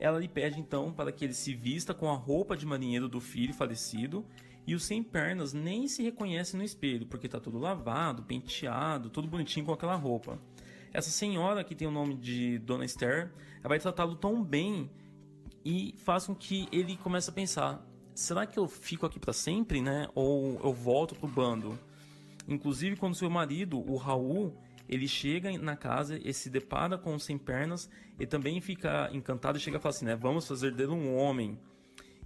Ela 0.00 0.18
lhe 0.18 0.28
pede 0.28 0.58
então 0.58 0.92
para 0.92 1.12
que 1.12 1.24
ele 1.24 1.34
se 1.34 1.54
vista 1.54 1.92
com 1.92 2.08
a 2.08 2.14
roupa 2.14 2.56
de 2.56 2.64
marinheiro 2.64 3.08
do 3.08 3.20
filho 3.20 3.52
falecido 3.52 4.24
e 4.68 4.74
o 4.74 4.78
sem 4.78 5.02
pernas 5.02 5.54
nem 5.54 5.88
se 5.88 6.02
reconhece 6.02 6.54
no 6.54 6.62
espelho, 6.62 7.06
porque 7.06 7.24
está 7.24 7.40
todo 7.40 7.56
lavado, 7.56 8.22
penteado, 8.24 9.08
tudo 9.08 9.26
bonitinho 9.26 9.64
com 9.64 9.72
aquela 9.72 9.94
roupa. 9.94 10.38
Essa 10.92 11.08
senhora 11.08 11.64
que 11.64 11.74
tem 11.74 11.88
o 11.88 11.90
nome 11.90 12.14
de 12.14 12.58
Dona 12.58 12.84
Esther, 12.84 13.32
ela 13.60 13.70
vai 13.70 13.78
tratá-lo 13.78 14.14
tão 14.14 14.44
bem 14.44 14.90
e 15.64 15.94
faz 16.04 16.26
com 16.26 16.34
que 16.34 16.68
ele 16.70 16.98
comece 16.98 17.30
a 17.30 17.32
pensar: 17.32 17.82
será 18.14 18.44
que 18.44 18.58
eu 18.58 18.68
fico 18.68 19.06
aqui 19.06 19.18
para 19.18 19.32
sempre, 19.32 19.80
né? 19.80 20.06
Ou 20.14 20.60
eu 20.62 20.74
volto 20.74 21.14
pro 21.14 21.26
bando? 21.26 21.78
Inclusive, 22.46 22.94
quando 22.94 23.14
seu 23.14 23.30
marido, 23.30 23.78
o 23.90 23.96
Raul, 23.96 24.54
ele 24.86 25.08
chega 25.08 25.50
na 25.56 25.76
casa 25.76 26.20
e 26.22 26.30
se 26.34 26.50
depara 26.50 26.98
com 26.98 27.14
o 27.14 27.18
sem 27.18 27.38
pernas 27.38 27.88
e 28.20 28.26
também 28.26 28.60
fica 28.60 29.08
encantado 29.14 29.56
e 29.56 29.62
chega 29.62 29.78
a 29.78 29.80
falar 29.80 29.94
assim, 29.94 30.04
né? 30.04 30.14
Vamos 30.14 30.46
fazer 30.46 30.74
dele 30.74 30.92
um 30.92 31.16
homem. 31.16 31.58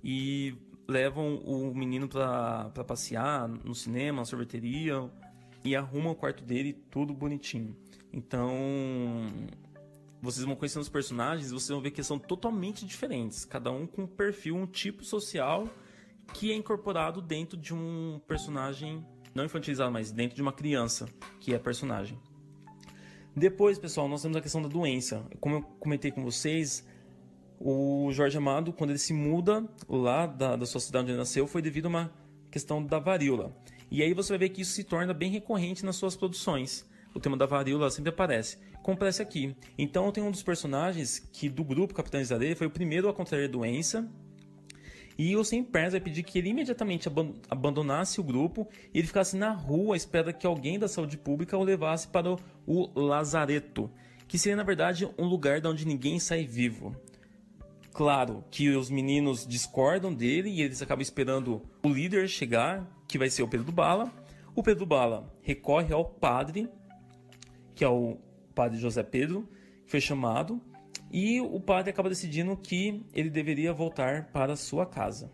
E 0.03 0.57
levam 0.89 1.37
o 1.37 1.75
menino 1.75 2.09
para 2.09 2.85
passear 2.87 3.49
no 3.49 3.75
cinema, 3.75 4.19
na 4.19 4.25
sorveteria 4.25 5.11
e 5.65 5.77
arrumam 5.77 6.13
o 6.13 6.15
quarto 6.15 6.45
dele 6.45 6.73
tudo 6.91 7.15
bonitinho. 7.15 7.77
Então, 8.13 8.53
vocês 10.21 10.45
vão 10.45 10.55
conhecendo 10.55 10.83
os 10.83 10.89
personagens 10.89 11.49
e 11.49 11.51
vocês 11.51 11.69
vão 11.69 11.81
ver 11.81 11.91
que 11.91 12.03
são 12.03 12.19
totalmente 12.19 12.85
diferentes, 12.85 13.45
cada 13.45 13.71
um 13.71 13.87
com 13.87 14.03
um 14.03 14.07
perfil, 14.07 14.57
um 14.57 14.67
tipo 14.67 15.05
social 15.05 15.69
que 16.33 16.53
é 16.53 16.55
incorporado 16.55 17.21
dentro 17.21 17.57
de 17.57 17.75
um 17.75 18.21
personagem 18.27 19.05
não 19.35 19.45
infantilizado, 19.45 19.91
mas 19.91 20.13
dentro 20.13 20.37
de 20.37 20.43
uma 20.43 20.53
criança 20.53 21.09
que 21.41 21.55
é 21.55 21.59
personagem. 21.59 22.19
Depois, 23.35 23.79
pessoal, 23.79 24.09
nós 24.09 24.21
temos 24.21 24.37
a 24.37 24.41
questão 24.41 24.61
da 24.61 24.69
doença. 24.69 25.27
Como 25.41 25.57
eu 25.57 25.63
comentei 25.63 26.11
com 26.11 26.23
vocês, 26.23 26.87
o 27.65 28.11
Jorge 28.13 28.37
Amado, 28.37 28.73
quando 28.73 28.91
ele 28.91 28.99
se 28.99 29.13
muda 29.13 29.65
lá 29.89 30.27
da, 30.27 30.57
da 30.57 30.67
sua 30.67 30.81
cidade 30.81 31.05
onde 31.05 31.13
ele 31.13 31.19
nasceu, 31.19 31.47
foi 31.47 31.63
devido 31.63 31.87
a 31.87 31.89
uma 31.89 32.13
questão 32.51 32.85
da 32.85 32.99
varíola. 32.99 33.57
E 33.91 34.03
aí 34.03 34.13
você 34.13 34.31
vai 34.31 34.39
ver 34.39 34.49
que 34.49 34.63
isso 34.63 34.73
se 34.73 34.85
torna 34.85 35.15
bem 35.15 35.31
recorrente 35.31 35.85
nas 35.85 35.97
suas 35.97 36.17
produções. 36.17 36.85
O 37.15 37.21
tema 37.21 37.37
da 37.37 37.47
varíola 37.47 37.91
sempre 37.91 38.11
aparece, 38.11 38.59
aparece 38.75 39.23
aqui. 39.23 39.55
Então 39.79 40.11
tem 40.11 40.25
um 40.25 40.31
dos 40.31 40.43
personagens 40.43 41.19
que 41.33 41.49
do 41.49 41.63
grupo 41.63 41.95
Capitães 41.95 42.31
da 42.31 42.37
Areia 42.37 42.57
foi 42.57 42.67
o 42.67 42.71
primeiro 42.71 43.09
a 43.09 43.13
contrair 43.13 43.45
a 43.45 43.53
doença 43.53 44.11
e 45.19 45.37
o 45.37 45.45
Sem 45.45 45.63
Pernas 45.63 45.93
vai 45.93 46.01
pedir 46.01 46.23
que 46.23 46.39
ele 46.39 46.51
imediatamente 46.51 47.09
abandonasse 47.49 48.21
o 48.21 48.25
grupo 48.25 48.67
e 48.93 48.99
ele 48.99 49.07
ficasse 49.07 49.37
na 49.37 49.51
rua 49.51 49.95
à 49.95 49.97
espera 49.97 50.33
que 50.33 50.47
alguém 50.47 50.79
da 50.79 50.89
saúde 50.89 51.19
pública 51.19 51.57
o 51.57 51.63
levasse 51.63 52.09
para 52.09 52.35
o 52.67 53.01
lazareto, 53.01 53.91
que 54.27 54.39
seria 54.39 54.57
na 54.57 54.63
verdade 54.63 55.09
um 55.19 55.27
lugar 55.27 55.61
de 55.61 55.69
onde 55.69 55.87
ninguém 55.87 56.19
sai 56.19 56.45
vivo. 56.45 56.97
Claro 57.93 58.43
que 58.51 58.71
os 58.71 58.89
meninos 58.89 59.47
discordam 59.47 60.15
dele 60.15 60.49
e 60.49 60.63
eles 60.63 60.81
acabam 60.81 61.03
esperando 61.03 61.63
o 61.83 61.89
líder 61.89 62.27
chegar, 62.27 62.91
que 63.07 63.19
vai 63.19 63.29
ser 63.29 63.43
o 63.43 63.49
Pedro 63.49 63.71
Bala. 63.71 64.11
O 64.55 64.63
Pedro 64.63 64.87
Bala 64.87 65.31
recorre 65.43 65.93
ao 65.93 66.05
padre, 66.05 66.71
que 67.75 67.85
é 67.85 67.89
o 67.89 68.17
padre 68.55 68.79
José 68.79 69.03
Pedro, 69.03 69.47
que 69.85 69.91
foi 69.91 70.01
chamado, 70.01 70.61
e 71.11 71.39
o 71.41 71.61
padre 71.61 71.91
acaba 71.91 72.09
decidindo 72.09 72.57
que 72.57 73.05
ele 73.13 73.29
deveria 73.29 73.75
voltar 73.75 74.31
para 74.33 74.57
sua 74.57 74.87
casa. 74.87 75.31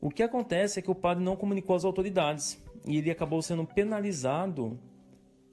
O 0.00 0.10
que 0.10 0.22
acontece 0.22 0.78
é 0.78 0.82
que 0.82 0.90
o 0.90 0.94
padre 0.94 1.24
não 1.24 1.34
comunicou 1.34 1.74
às 1.74 1.84
autoridades 1.84 2.62
e 2.86 2.98
ele 2.98 3.10
acabou 3.10 3.42
sendo 3.42 3.66
penalizado 3.66 4.78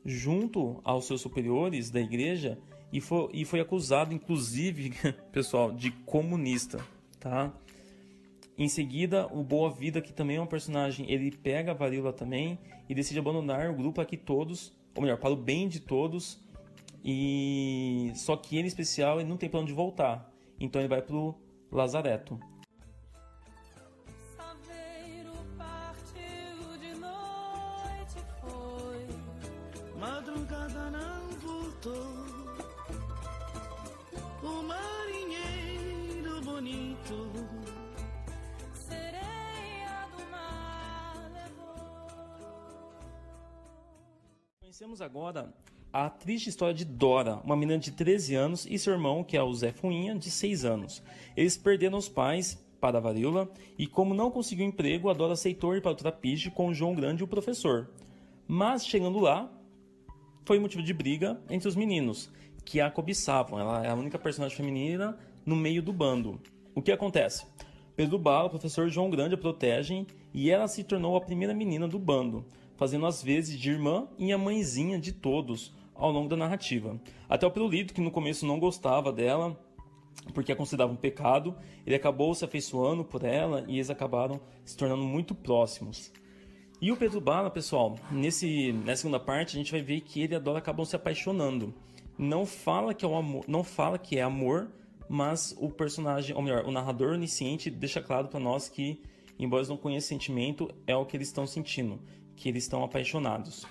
junto 0.05 0.79
aos 0.83 1.05
seus 1.05 1.19
superiores 1.19 1.89
da 1.89 1.99
igreja 1.99 2.59
e 2.91 3.01
foi, 3.01 3.29
e 3.33 3.45
foi 3.45 3.59
acusado, 3.59 4.13
inclusive, 4.13 4.93
pessoal, 5.31 5.71
de 5.71 5.91
comunista, 5.91 6.79
tá? 7.19 7.53
Em 8.57 8.67
seguida, 8.67 9.27
o 9.27 9.43
Boa 9.43 9.69
Vida, 9.69 10.01
que 10.01 10.11
também 10.11 10.37
é 10.37 10.41
um 10.41 10.47
personagem, 10.47 11.11
ele 11.11 11.31
pega 11.31 11.71
a 11.71 11.75
varíola 11.75 12.11
também 12.11 12.57
e 12.89 12.95
decide 12.95 13.19
abandonar 13.19 13.69
o 13.69 13.75
grupo 13.75 13.95
para 13.95 14.05
que 14.05 14.17
todos, 14.17 14.73
ou 14.95 15.03
melhor, 15.03 15.17
para 15.19 15.31
o 15.31 15.35
bem 15.35 15.67
de 15.67 15.79
todos, 15.79 16.39
e 17.03 18.11
só 18.15 18.35
que 18.35 18.57
ele 18.57 18.65
em 18.65 18.67
especial 18.67 19.19
ele 19.19 19.29
não 19.29 19.37
tem 19.37 19.49
plano 19.49 19.67
de 19.67 19.73
voltar. 19.73 20.31
Então 20.59 20.81
ele 20.81 20.89
vai 20.89 21.01
pro 21.01 21.35
lazareto. 21.71 22.39
Conhecemos 44.77 45.01
agora 45.01 45.51
a 45.91 46.07
triste 46.07 46.49
história 46.49 46.71
de 46.71 46.85
Dora, 46.85 47.41
uma 47.43 47.55
menina 47.55 47.79
de 47.79 47.89
13 47.89 48.35
anos, 48.35 48.67
e 48.69 48.77
seu 48.77 48.93
irmão, 48.93 49.23
que 49.23 49.35
é 49.35 49.41
o 49.41 49.51
Zé 49.51 49.71
Fuinha, 49.71 50.13
de 50.13 50.29
6 50.29 50.65
anos. 50.65 51.01
Eles 51.35 51.57
perderam 51.57 51.97
os 51.97 52.07
pais 52.07 52.63
para 52.79 52.99
a 52.99 53.01
varíola 53.01 53.49
e, 53.75 53.87
como 53.87 54.13
não 54.13 54.29
conseguiu 54.29 54.67
emprego, 54.67 55.09
a 55.09 55.13
Dora 55.13 55.33
aceitou 55.33 55.75
ir 55.75 55.81
para 55.81 55.93
o 55.93 55.95
Trapiche 55.95 56.51
com 56.51 56.67
o 56.67 56.75
João 56.75 56.93
Grande 56.93 57.21
e 57.21 57.25
o 57.25 57.27
professor. 57.27 57.89
Mas, 58.47 58.85
chegando 58.85 59.17
lá, 59.17 59.51
foi 60.45 60.59
motivo 60.59 60.83
de 60.83 60.93
briga 60.93 61.41
entre 61.49 61.67
os 61.67 61.75
meninos, 61.75 62.31
que 62.63 62.79
a 62.79 62.91
cobiçavam. 62.91 63.59
Ela 63.59 63.83
é 63.83 63.89
a 63.89 63.95
única 63.95 64.19
personagem 64.19 64.55
feminina 64.55 65.17
no 65.43 65.55
meio 65.55 65.81
do 65.81 65.91
bando. 65.91 66.39
O 66.75 66.83
que 66.83 66.91
acontece? 66.91 67.47
Pedro 67.95 68.19
Bala, 68.19 68.45
o 68.45 68.51
professor 68.51 68.87
João 68.89 69.09
Grande 69.09 69.33
a 69.33 69.39
protegem 69.39 70.05
e 70.31 70.51
ela 70.51 70.67
se 70.67 70.83
tornou 70.83 71.15
a 71.15 71.21
primeira 71.21 71.51
menina 71.51 71.87
do 71.87 71.97
bando, 71.97 72.45
fazendo 72.77 73.05
as 73.05 73.21
vezes 73.21 73.59
de 73.59 73.71
irmã 73.71 74.07
e 74.17 74.31
a 74.31 74.37
mãezinha 74.37 74.97
de 74.97 75.11
todos, 75.11 75.75
ao 75.93 76.11
longo 76.11 76.29
da 76.29 76.37
narrativa. 76.37 76.99
Até 77.27 77.45
o 77.45 77.51
Pelulito, 77.51 77.93
que 77.93 78.01
no 78.01 78.11
começo 78.11 78.45
não 78.45 78.59
gostava 78.59 79.11
dela, 79.11 79.59
porque 80.33 80.51
a 80.51 80.55
considerava 80.55 80.93
um 80.93 80.95
pecado, 80.95 81.55
ele 81.85 81.95
acabou 81.95 82.33
se 82.33 82.45
afeiçoando 82.45 83.03
por 83.03 83.23
ela 83.23 83.65
e 83.67 83.75
eles 83.75 83.89
acabaram 83.89 84.39
se 84.63 84.77
tornando 84.77 85.03
muito 85.03 85.33
próximos. 85.33 86.11
E 86.79 86.91
o 86.91 86.97
Pedro 86.97 87.19
Bala, 87.19 87.49
pessoal, 87.49 87.95
nesse, 88.11 88.71
nessa 88.71 89.01
segunda 89.01 89.19
parte 89.19 89.55
a 89.55 89.59
gente 89.59 89.71
vai 89.71 89.81
ver 89.81 90.01
que 90.01 90.21
ele 90.21 90.33
e 90.33 90.35
a 90.35 90.39
Dora 90.39 90.59
acabam 90.59 90.85
se 90.85 90.95
apaixonando. 90.95 91.73
Não 92.17 92.45
fala 92.45 92.93
que 92.93 93.03
é, 93.03 93.07
o 93.07 93.15
amor, 93.15 93.43
não 93.47 93.63
fala 93.63 93.97
que 93.97 94.17
é 94.17 94.21
amor, 94.21 94.69
mas 95.09 95.55
o 95.59 95.69
personagem, 95.69 96.35
ou 96.35 96.41
melhor, 96.41 96.65
o 96.65 96.71
narrador 96.71 97.13
onisciente 97.13 97.69
deixa 97.69 98.01
claro 98.01 98.27
para 98.27 98.39
nós 98.39 98.69
que, 98.69 99.01
embora 99.39 99.61
eles 99.61 99.69
não 99.69 99.77
conheçam 99.77 100.09
sentimento, 100.09 100.69
é 100.85 100.95
o 100.95 101.05
que 101.05 101.17
eles 101.17 101.29
estão 101.29 101.47
sentindo, 101.47 101.99
que 102.37 102.47
eles 102.47 102.63
estão 102.63 102.83
apaixonados. 102.83 103.65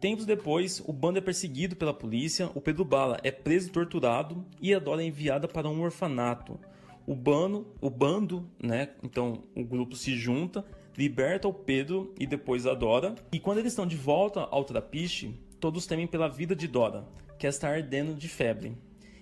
Tempos 0.00 0.24
depois, 0.24 0.82
o 0.86 0.92
bando 0.92 1.18
é 1.18 1.20
perseguido 1.20 1.76
pela 1.76 1.92
polícia, 1.92 2.50
o 2.54 2.60
Pedro 2.60 2.84
Bala 2.84 3.18
é 3.22 3.30
preso 3.30 3.68
e 3.68 3.72
torturado 3.72 4.44
e 4.60 4.72
a 4.72 4.78
Dora 4.78 5.02
é 5.02 5.06
enviada 5.06 5.46
para 5.46 5.68
um 5.68 5.82
orfanato. 5.82 6.58
O 7.06 7.14
bando, 7.14 7.66
o 7.80 7.90
bando, 7.90 8.48
né? 8.62 8.90
Então 9.02 9.42
o 9.56 9.64
grupo 9.64 9.96
se 9.96 10.16
junta, 10.16 10.64
liberta 10.96 11.48
o 11.48 11.52
Pedro 11.52 12.14
e 12.18 12.26
depois 12.26 12.66
a 12.66 12.74
Dora. 12.74 13.14
E 13.32 13.40
quando 13.40 13.58
eles 13.58 13.72
estão 13.72 13.86
de 13.86 13.96
volta 13.96 14.40
ao 14.42 14.64
Trapiche, 14.64 15.34
todos 15.58 15.86
temem 15.86 16.06
pela 16.06 16.28
vida 16.28 16.54
de 16.54 16.68
Dora, 16.68 17.04
que 17.38 17.46
está 17.46 17.68
ardendo 17.68 18.14
de 18.14 18.28
febre. 18.28 18.76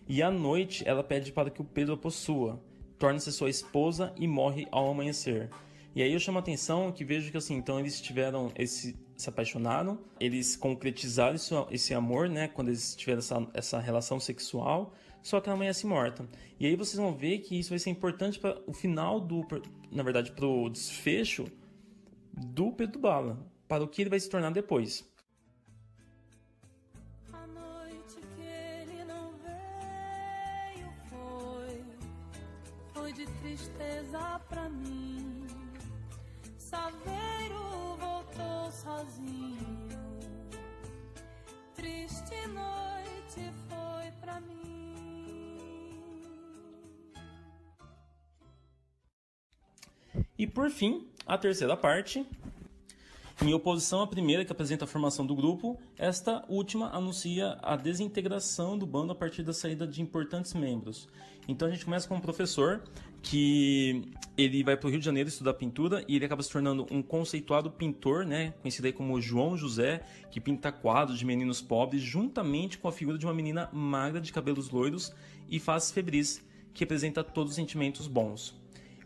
E 0.06 0.22
à 0.22 0.30
noite 0.30 0.86
ela 0.86 1.02
pede 1.02 1.32
para 1.32 1.50
que 1.50 1.62
o 1.62 1.64
Pedro 1.64 1.94
a 1.94 1.96
possua, 1.96 2.62
torne-se 2.98 3.32
sua 3.32 3.48
esposa 3.48 4.12
e 4.16 4.28
morre 4.28 4.66
ao 4.70 4.90
amanhecer. 4.90 5.48
E 5.96 6.02
aí 6.02 6.12
eu 6.12 6.20
chamo 6.20 6.36
a 6.36 6.42
atenção 6.42 6.92
que 6.92 7.06
vejo 7.06 7.30
que 7.30 7.38
assim, 7.38 7.54
então 7.54 7.80
eles 7.80 7.98
tiveram 8.02 8.52
esse 8.54 8.94
se 9.16 9.30
apaixonaram, 9.30 9.98
eles 10.20 10.54
concretizaram 10.54 11.36
esse, 11.36 11.54
esse 11.70 11.94
amor, 11.94 12.28
né, 12.28 12.48
quando 12.48 12.68
eles 12.68 12.94
tiveram 12.94 13.20
essa, 13.20 13.48
essa 13.54 13.80
relação 13.80 14.20
sexual, 14.20 14.92
só 15.22 15.40
que 15.40 15.48
ela 15.48 15.56
amanhece 15.56 15.86
morta. 15.86 16.28
E 16.60 16.66
aí 16.66 16.76
vocês 16.76 16.98
vão 16.98 17.14
ver 17.14 17.38
que 17.38 17.58
isso 17.58 17.70
vai 17.70 17.78
ser 17.78 17.88
importante 17.88 18.38
para 18.38 18.60
o 18.66 18.74
final 18.74 19.18
do, 19.18 19.40
na 19.90 20.02
verdade, 20.02 20.32
para 20.32 20.44
o 20.44 20.68
desfecho 20.68 21.46
do 22.30 22.70
Pedro 22.72 23.00
Bala, 23.00 23.50
para 23.66 23.82
o 23.82 23.88
que 23.88 24.02
ele 24.02 24.10
vai 24.10 24.20
se 24.20 24.28
tornar 24.28 24.50
depois. 24.50 25.02
de 33.14 33.24
tristeza 33.40 34.38
pra 34.46 34.68
mim. 34.68 35.35
Saveiro 36.68 37.96
voltou 37.96 38.72
sozinho. 38.72 39.88
Triste 41.76 42.46
noite 42.48 43.52
foi 43.68 44.10
pra 44.20 44.40
mim. 44.40 46.22
E 50.36 50.44
por 50.44 50.68
fim, 50.68 51.08
a 51.24 51.38
terceira 51.38 51.76
parte, 51.76 52.28
em 53.42 53.52
oposição 53.52 54.00
à 54.00 54.06
primeira, 54.06 54.44
que 54.44 54.52
apresenta 54.52 54.84
a 54.84 54.88
formação 54.88 55.26
do 55.26 55.34
grupo, 55.34 55.78
esta 55.98 56.42
última 56.48 56.88
anuncia 56.88 57.58
a 57.62 57.76
desintegração 57.76 58.78
do 58.78 58.86
bando 58.86 59.12
a 59.12 59.14
partir 59.14 59.42
da 59.42 59.52
saída 59.52 59.86
de 59.86 60.00
importantes 60.00 60.54
membros. 60.54 61.06
Então 61.46 61.68
a 61.68 61.70
gente 61.70 61.84
começa 61.84 62.08
com 62.08 62.16
um 62.16 62.20
professor 62.20 62.82
que 63.22 64.10
ele 64.36 64.62
vai 64.62 64.76
para 64.76 64.86
o 64.86 64.90
Rio 64.90 64.98
de 64.98 65.04
Janeiro 65.04 65.28
estudar 65.28 65.54
pintura 65.54 66.04
e 66.08 66.16
ele 66.16 66.24
acaba 66.24 66.42
se 66.42 66.50
tornando 66.50 66.86
um 66.90 67.02
conceituado 67.02 67.70
pintor, 67.70 68.24
né, 68.24 68.54
conhecido 68.62 68.86
aí 68.86 68.92
como 68.92 69.20
João 69.20 69.56
José, 69.56 70.00
que 70.30 70.40
pinta 70.40 70.72
quadros 70.72 71.18
de 71.18 71.26
meninos 71.26 71.60
pobres 71.60 72.02
juntamente 72.02 72.78
com 72.78 72.88
a 72.88 72.92
figura 72.92 73.18
de 73.18 73.26
uma 73.26 73.34
menina 73.34 73.68
magra 73.72 74.20
de 74.20 74.32
cabelos 74.32 74.70
loiros 74.70 75.12
e 75.48 75.60
faces 75.60 75.90
febris, 75.90 76.42
que 76.72 76.80
representa 76.80 77.22
todos 77.22 77.50
os 77.50 77.56
sentimentos 77.56 78.06
bons. 78.06 78.54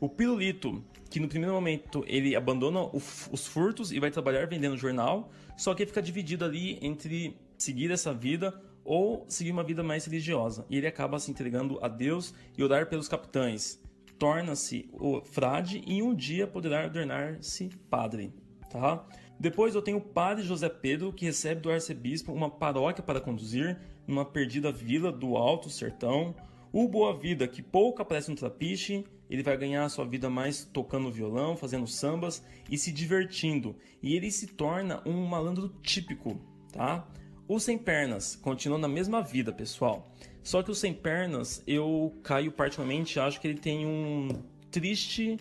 O 0.01 0.09
Pirulito, 0.09 0.83
que 1.11 1.21
no 1.21 1.29
primeiro 1.29 1.55
momento 1.55 2.03
ele 2.09 2.35
abandona 2.35 2.81
os 2.91 3.47
furtos 3.47 3.93
e 3.93 4.01
vai 4.01 4.11
trabalhar 4.11 4.47
vendendo 4.47 4.77
jornal, 4.77 5.31
só 5.59 5.75
que 5.75 5.83
ele 5.83 5.89
fica 5.89 6.01
dividido 6.01 6.43
ali 6.43 6.79
entre 6.81 7.37
seguir 7.59 7.91
essa 7.91 8.15
vida 8.15 8.59
ou 8.83 9.27
seguir 9.29 9.51
uma 9.51 9.63
vida 9.63 9.83
mais 9.83 10.07
religiosa. 10.07 10.65
E 10.71 10.79
ele 10.79 10.87
acaba 10.87 11.19
se 11.19 11.31
entregando 11.31 11.79
a 11.83 11.89
Deus 11.89 12.33
e 12.57 12.65
orar 12.65 12.89
pelos 12.89 13.09
capitães. 13.09 13.79
Torna-se 14.19 14.89
o 14.93 15.21
frade 15.21 15.83
e 15.87 16.03
um 16.03 16.15
dia 16.15 16.47
poderá 16.47 16.85
ordenar-se 16.85 17.69
padre. 17.91 18.33
Tá? 18.71 19.07
Depois 19.39 19.75
eu 19.75 19.83
tenho 19.83 19.99
o 19.99 20.03
padre 20.03 20.45
José 20.45 20.69
Pedro, 20.69 21.13
que 21.13 21.27
recebe 21.27 21.61
do 21.61 21.71
arcebispo 21.71 22.33
uma 22.33 22.49
paróquia 22.49 23.03
para 23.03 23.21
conduzir 23.21 23.79
numa 24.07 24.25
perdida 24.25 24.73
vila 24.73 25.13
do 25.13 25.37
Alto 25.37 25.69
Sertão. 25.69 26.35
O 26.73 26.89
Boa 26.89 27.17
Vida, 27.19 27.47
que 27.49 27.63
pouco 27.63 28.01
aparece 28.01 28.31
no 28.31 28.37
trapiche, 28.37 29.05
ele 29.31 29.45
vai 29.45 29.57
ganhar 29.57 29.85
a 29.85 29.89
sua 29.89 30.05
vida 30.05 30.29
mais 30.29 30.65
tocando 30.65 31.11
violão, 31.11 31.57
fazendo 31.57 31.87
sambas 31.87 32.45
e 32.69 32.77
se 32.77 32.91
divertindo. 32.91 33.77
E 34.03 34.17
ele 34.17 34.31
se 34.31 34.49
torna 34.49 35.01
um 35.07 35.25
malandro 35.25 35.69
típico, 35.83 36.41
tá? 36.73 37.07
O 37.47 37.61
Sem 37.61 37.79
Pernas 37.79 38.35
continua 38.35 38.77
na 38.77 38.89
mesma 38.89 39.23
vida, 39.23 39.53
pessoal. 39.53 40.13
Só 40.43 40.63
que 40.63 40.71
o 40.71 40.75
Sem 40.75 40.93
Pernas, 40.93 41.63
eu 41.67 42.13
caio 42.25 42.51
particularmente, 42.51 43.21
acho 43.21 43.41
que 43.41 43.47
ele 43.47 43.59
tem 43.59 43.87
um 43.87 44.29
triste 44.71 45.37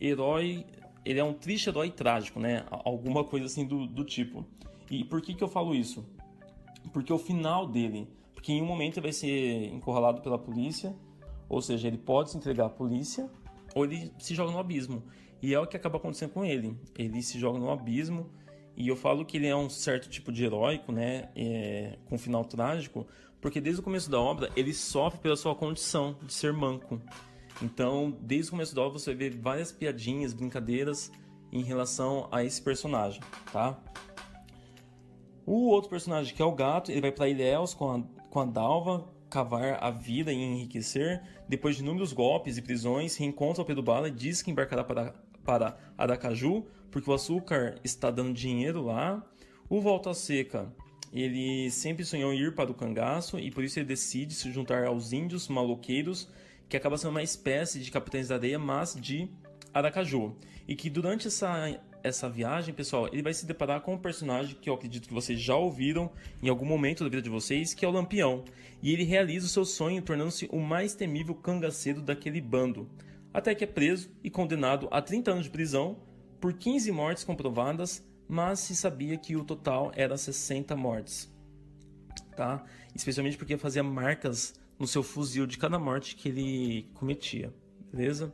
herói. 0.00 0.64
Ele 1.04 1.18
é 1.18 1.24
um 1.24 1.32
triste 1.32 1.68
herói 1.68 1.90
trágico, 1.90 2.38
né? 2.38 2.64
Alguma 2.70 3.24
coisa 3.24 3.46
assim 3.46 3.66
do, 3.66 3.86
do 3.86 4.04
tipo. 4.04 4.46
E 4.90 5.04
por 5.04 5.20
que, 5.20 5.34
que 5.34 5.42
eu 5.42 5.48
falo 5.48 5.74
isso? 5.74 6.04
Porque 6.92 7.12
o 7.12 7.18
final 7.18 7.66
dele. 7.66 8.08
Porque 8.32 8.52
em 8.52 8.62
um 8.62 8.66
momento 8.66 8.98
ele 8.98 9.06
vai 9.06 9.12
ser 9.12 9.72
encurralado 9.72 10.20
pela 10.20 10.38
polícia. 10.38 10.94
Ou 11.48 11.60
seja, 11.60 11.88
ele 11.88 11.98
pode 11.98 12.30
se 12.30 12.36
entregar 12.36 12.66
à 12.66 12.70
polícia. 12.70 13.30
Ou 13.74 13.84
ele 13.84 14.12
se 14.18 14.34
joga 14.34 14.52
no 14.52 14.58
abismo. 14.58 15.02
E 15.42 15.52
é 15.52 15.60
o 15.60 15.66
que 15.66 15.76
acaba 15.76 15.98
acontecendo 15.98 16.30
com 16.30 16.44
ele. 16.44 16.78
Ele 16.96 17.22
se 17.22 17.38
joga 17.38 17.58
no 17.58 17.70
abismo 17.70 18.30
e 18.76 18.88
eu 18.88 18.96
falo 18.96 19.24
que 19.24 19.36
ele 19.36 19.46
é 19.46 19.54
um 19.54 19.70
certo 19.70 20.08
tipo 20.08 20.32
de 20.32 20.44
heróico, 20.44 20.90
né, 20.90 21.28
é, 21.36 21.96
com 22.08 22.18
final 22.18 22.44
trágico, 22.44 23.06
porque 23.40 23.60
desde 23.60 23.80
o 23.80 23.84
começo 23.84 24.10
da 24.10 24.20
obra 24.20 24.50
ele 24.56 24.72
sofre 24.72 25.20
pela 25.20 25.36
sua 25.36 25.54
condição 25.54 26.16
de 26.22 26.32
ser 26.32 26.52
manco. 26.52 27.00
Então, 27.62 28.16
desde 28.20 28.48
o 28.48 28.50
começo 28.52 28.74
da 28.74 28.82
obra 28.82 28.98
você 28.98 29.14
vê 29.14 29.30
várias 29.30 29.70
piadinhas, 29.70 30.32
brincadeiras 30.32 31.12
em 31.52 31.62
relação 31.62 32.28
a 32.32 32.42
esse 32.42 32.60
personagem, 32.60 33.20
tá? 33.52 33.78
O 35.46 35.68
outro 35.68 35.88
personagem 35.88 36.34
que 36.34 36.42
é 36.42 36.44
o 36.44 36.52
gato, 36.52 36.90
ele 36.90 37.00
vai 37.00 37.12
para 37.12 37.28
Ilhéus 37.28 37.74
com 37.74 37.92
a, 37.92 38.02
com 38.28 38.40
a 38.40 38.44
Dalva, 38.44 39.08
cavar 39.30 39.78
a 39.80 39.90
vida 39.90 40.32
e 40.32 40.36
enriquecer. 40.36 41.22
Depois 41.48 41.76
de 41.76 41.82
inúmeros 41.82 42.12
golpes 42.12 42.56
e 42.56 42.62
prisões, 42.62 43.16
reencontra 43.16 43.62
o 43.62 43.66
Pedro 43.66 43.82
Bala 43.82 44.08
e 44.08 44.10
diz 44.10 44.40
que 44.40 44.50
embarcará 44.50 44.82
para, 44.82 45.14
para 45.44 45.76
Aracaju, 45.96 46.64
porque 46.90 47.10
o 47.10 47.12
açúcar 47.14 47.78
está 47.84 48.10
dando 48.10 48.32
dinheiro 48.32 48.82
lá. 48.82 49.24
O 49.68 49.80
Volta 49.80 50.14
Seca, 50.14 50.72
ele 51.12 51.70
sempre 51.70 52.04
sonhou 52.04 52.32
em 52.32 52.40
ir 52.40 52.54
para 52.54 52.70
o 52.70 52.74
cangaço 52.74 53.38
e 53.38 53.50
por 53.50 53.62
isso 53.62 53.78
ele 53.78 53.86
decide 53.86 54.34
se 54.34 54.50
juntar 54.50 54.84
aos 54.84 55.12
índios 55.12 55.48
maloqueiros, 55.48 56.28
que 56.68 56.76
acaba 56.76 56.96
sendo 56.96 57.10
uma 57.10 57.22
espécie 57.22 57.80
de 57.80 57.90
capitães 57.90 58.28
da 58.28 58.36
areia, 58.36 58.58
mas 58.58 58.94
de 58.94 59.28
Aracaju. 59.72 60.36
E 60.66 60.74
que 60.74 60.88
durante 60.88 61.28
essa, 61.28 61.78
essa 62.04 62.28
viagem, 62.28 62.74
pessoal, 62.74 63.08
ele 63.10 63.22
vai 63.22 63.32
se 63.32 63.46
deparar 63.46 63.80
com 63.80 63.94
um 63.94 63.98
personagem 63.98 64.54
que 64.60 64.68
eu 64.68 64.74
acredito 64.74 65.08
que 65.08 65.14
vocês 65.14 65.40
já 65.40 65.56
ouviram 65.56 66.12
em 66.42 66.50
algum 66.50 66.66
momento 66.66 67.02
da 67.02 67.08
vida 67.08 67.22
de 67.22 67.30
vocês, 67.30 67.72
que 67.72 67.82
é 67.82 67.88
o 67.88 67.90
Lampião. 67.90 68.44
E 68.82 68.92
ele 68.92 69.04
realiza 69.04 69.46
o 69.46 69.48
seu 69.48 69.64
sonho 69.64 70.02
tornando-se 70.02 70.46
o 70.52 70.60
mais 70.60 70.94
temível 70.94 71.34
cangaceiro 71.34 72.02
daquele 72.02 72.42
bando. 72.42 72.90
Até 73.32 73.54
que 73.54 73.64
é 73.64 73.66
preso 73.66 74.10
e 74.22 74.28
condenado 74.28 74.86
a 74.90 75.00
30 75.00 75.30
anos 75.30 75.44
de 75.44 75.50
prisão 75.50 75.96
por 76.38 76.52
15 76.52 76.92
mortes 76.92 77.24
comprovadas, 77.24 78.06
mas 78.28 78.60
se 78.60 78.76
sabia 78.76 79.16
que 79.16 79.34
o 79.34 79.42
total 79.42 79.90
era 79.96 80.14
60 80.14 80.76
mortes. 80.76 81.32
Tá? 82.36 82.62
Especialmente 82.94 83.38
porque 83.38 83.56
fazia 83.56 83.82
marcas 83.82 84.60
no 84.78 84.86
seu 84.86 85.02
fuzil 85.02 85.46
de 85.46 85.56
cada 85.56 85.78
morte 85.78 86.16
que 86.16 86.28
ele 86.28 86.90
cometia. 86.92 87.50
Beleza? 87.90 88.30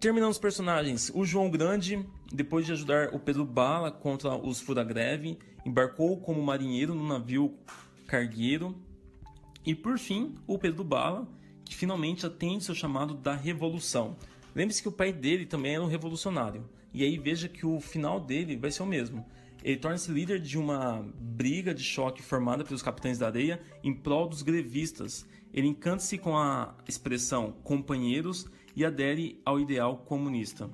Terminando 0.00 0.30
os 0.30 0.38
personagens, 0.38 1.12
o 1.14 1.26
João 1.26 1.50
Grande, 1.50 2.02
depois 2.32 2.64
de 2.64 2.72
ajudar 2.72 3.14
o 3.14 3.18
Pedro 3.18 3.44
Bala 3.44 3.92
contra 3.92 4.34
os 4.34 4.58
Fura-Greve, 4.58 5.38
embarcou 5.62 6.18
como 6.18 6.42
marinheiro 6.42 6.94
no 6.94 7.06
navio 7.06 7.54
cargueiro. 8.06 8.74
E 9.62 9.74
por 9.74 9.98
fim, 9.98 10.36
o 10.46 10.58
Pedro 10.58 10.82
Bala, 10.82 11.28
que 11.66 11.76
finalmente 11.76 12.24
atende 12.24 12.64
seu 12.64 12.74
chamado 12.74 13.12
da 13.12 13.34
Revolução. 13.34 14.16
Lembre-se 14.54 14.80
que 14.80 14.88
o 14.88 14.92
pai 14.92 15.12
dele 15.12 15.44
também 15.44 15.74
era 15.74 15.84
um 15.84 15.86
revolucionário. 15.86 16.66
E 16.94 17.04
aí 17.04 17.18
veja 17.18 17.46
que 17.46 17.66
o 17.66 17.78
final 17.78 18.18
dele 18.18 18.56
vai 18.56 18.70
ser 18.70 18.82
o 18.82 18.86
mesmo. 18.86 19.26
Ele 19.62 19.76
torna-se 19.76 20.10
líder 20.10 20.40
de 20.40 20.56
uma 20.56 21.06
briga 21.20 21.74
de 21.74 21.84
choque 21.84 22.22
formada 22.22 22.64
pelos 22.64 22.80
capitães 22.80 23.18
da 23.18 23.26
areia 23.26 23.60
em 23.84 23.92
prol 23.92 24.26
dos 24.26 24.40
grevistas. 24.40 25.26
Ele 25.52 25.66
encanta-se 25.66 26.16
com 26.16 26.38
a 26.38 26.74
expressão 26.88 27.52
companheiros 27.62 28.48
e 28.80 28.84
adere 28.84 29.42
ao 29.44 29.60
ideal 29.60 29.98
comunista. 29.98 30.70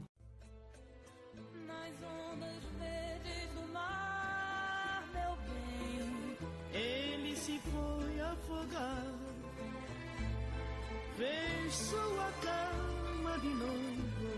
sua 11.69 12.31
cama 12.40 13.38
de 13.40 13.49
novo. 13.49 14.29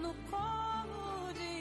no 0.00 0.14
colo 0.30 1.32
de. 1.32 1.56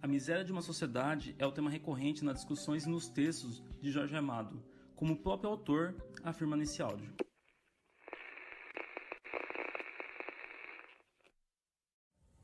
A 0.00 0.06
miséria 0.08 0.44
de 0.44 0.50
uma 0.50 0.62
sociedade 0.62 1.34
é 1.38 1.46
o 1.46 1.52
tema 1.52 1.70
recorrente 1.70 2.24
nas 2.24 2.36
discussões 2.36 2.84
e 2.84 2.88
nos 2.88 3.08
textos 3.08 3.62
de 3.80 3.90
Jorge 3.90 4.16
Amado, 4.16 4.62
como 5.02 5.14
o 5.14 5.16
próprio 5.16 5.50
autor 5.50 5.96
afirma 6.22 6.56
nesse 6.56 6.80
áudio. 6.80 7.12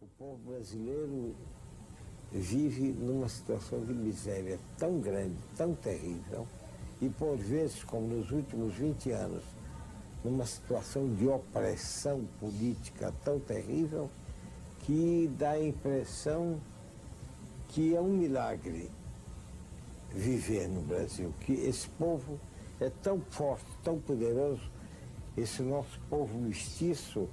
O 0.00 0.06
povo 0.18 0.38
brasileiro 0.38 1.36
vive 2.32 2.90
numa 2.94 3.28
situação 3.28 3.84
de 3.84 3.92
miséria 3.92 4.58
tão 4.76 4.98
grande, 5.00 5.36
tão 5.56 5.72
terrível, 5.72 6.48
e 7.00 7.08
por 7.08 7.36
vezes, 7.36 7.84
como 7.84 8.08
nos 8.08 8.32
últimos 8.32 8.74
20 8.74 9.12
anos, 9.12 9.44
numa 10.24 10.44
situação 10.44 11.14
de 11.14 11.28
opressão 11.28 12.26
política 12.40 13.14
tão 13.22 13.38
terrível, 13.38 14.10
que 14.80 15.30
dá 15.38 15.50
a 15.50 15.64
impressão 15.64 16.60
que 17.68 17.94
é 17.94 18.00
um 18.00 18.16
milagre 18.16 18.90
viver 20.10 20.68
no 20.68 20.80
Brasil, 20.80 21.32
que 21.42 21.52
esse 21.52 21.88
povo 21.90 22.40
é 22.80 22.90
tão 22.90 23.20
forte, 23.20 23.66
tão 23.82 23.98
poderoso, 23.98 24.70
esse 25.36 25.62
nosso 25.62 26.00
povo 26.08 26.38
mestiço, 26.38 27.28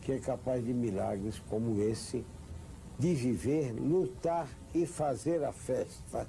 que 0.00 0.12
é 0.12 0.18
capaz 0.18 0.64
de 0.64 0.72
milagres 0.72 1.38
como 1.48 1.80
esse, 1.82 2.24
de 2.98 3.14
viver, 3.14 3.72
lutar 3.72 4.48
e 4.74 4.86
fazer 4.86 5.44
a 5.44 5.52
festa 5.52 6.28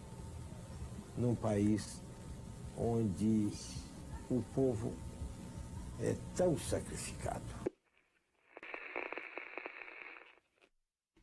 num 1.18 1.36
país 1.36 2.02
onde 2.78 3.50
o 4.30 4.42
povo 4.54 4.94
é 6.00 6.16
tão 6.36 6.58
sacrificado. 6.58 7.62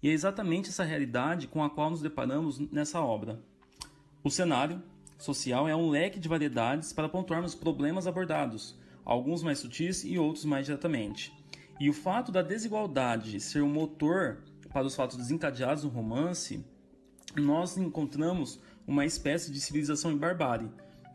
E 0.00 0.08
é 0.08 0.12
exatamente 0.12 0.68
essa 0.68 0.84
realidade 0.84 1.48
com 1.48 1.64
a 1.64 1.70
qual 1.70 1.90
nos 1.90 2.00
deparamos 2.00 2.58
nessa 2.70 3.00
obra. 3.00 3.42
O 4.22 4.30
cenário 4.30 4.80
social 5.18 5.68
é 5.68 5.74
um 5.74 5.90
leque 5.90 6.20
de 6.20 6.28
variedades 6.28 6.92
para 6.92 7.08
pontuarmos 7.08 7.54
problemas 7.54 8.06
abordados, 8.06 8.78
alguns 9.04 9.42
mais 9.42 9.58
sutis 9.58 10.04
e 10.04 10.18
outros 10.18 10.44
mais 10.44 10.64
diretamente. 10.64 11.32
E 11.80 11.90
o 11.90 11.92
fato 11.92 12.32
da 12.32 12.40
desigualdade 12.40 13.40
ser 13.40 13.62
o 13.62 13.68
motor 13.68 14.38
para 14.72 14.86
os 14.86 14.94
fatos 14.94 15.16
desencadeados 15.16 15.84
no 15.84 15.90
romance, 15.90 16.64
nós 17.36 17.76
encontramos 17.76 18.60
uma 18.86 19.04
espécie 19.04 19.50
de 19.50 19.60
civilização 19.60 20.12
em 20.12 20.16
barbárie. 20.16 20.70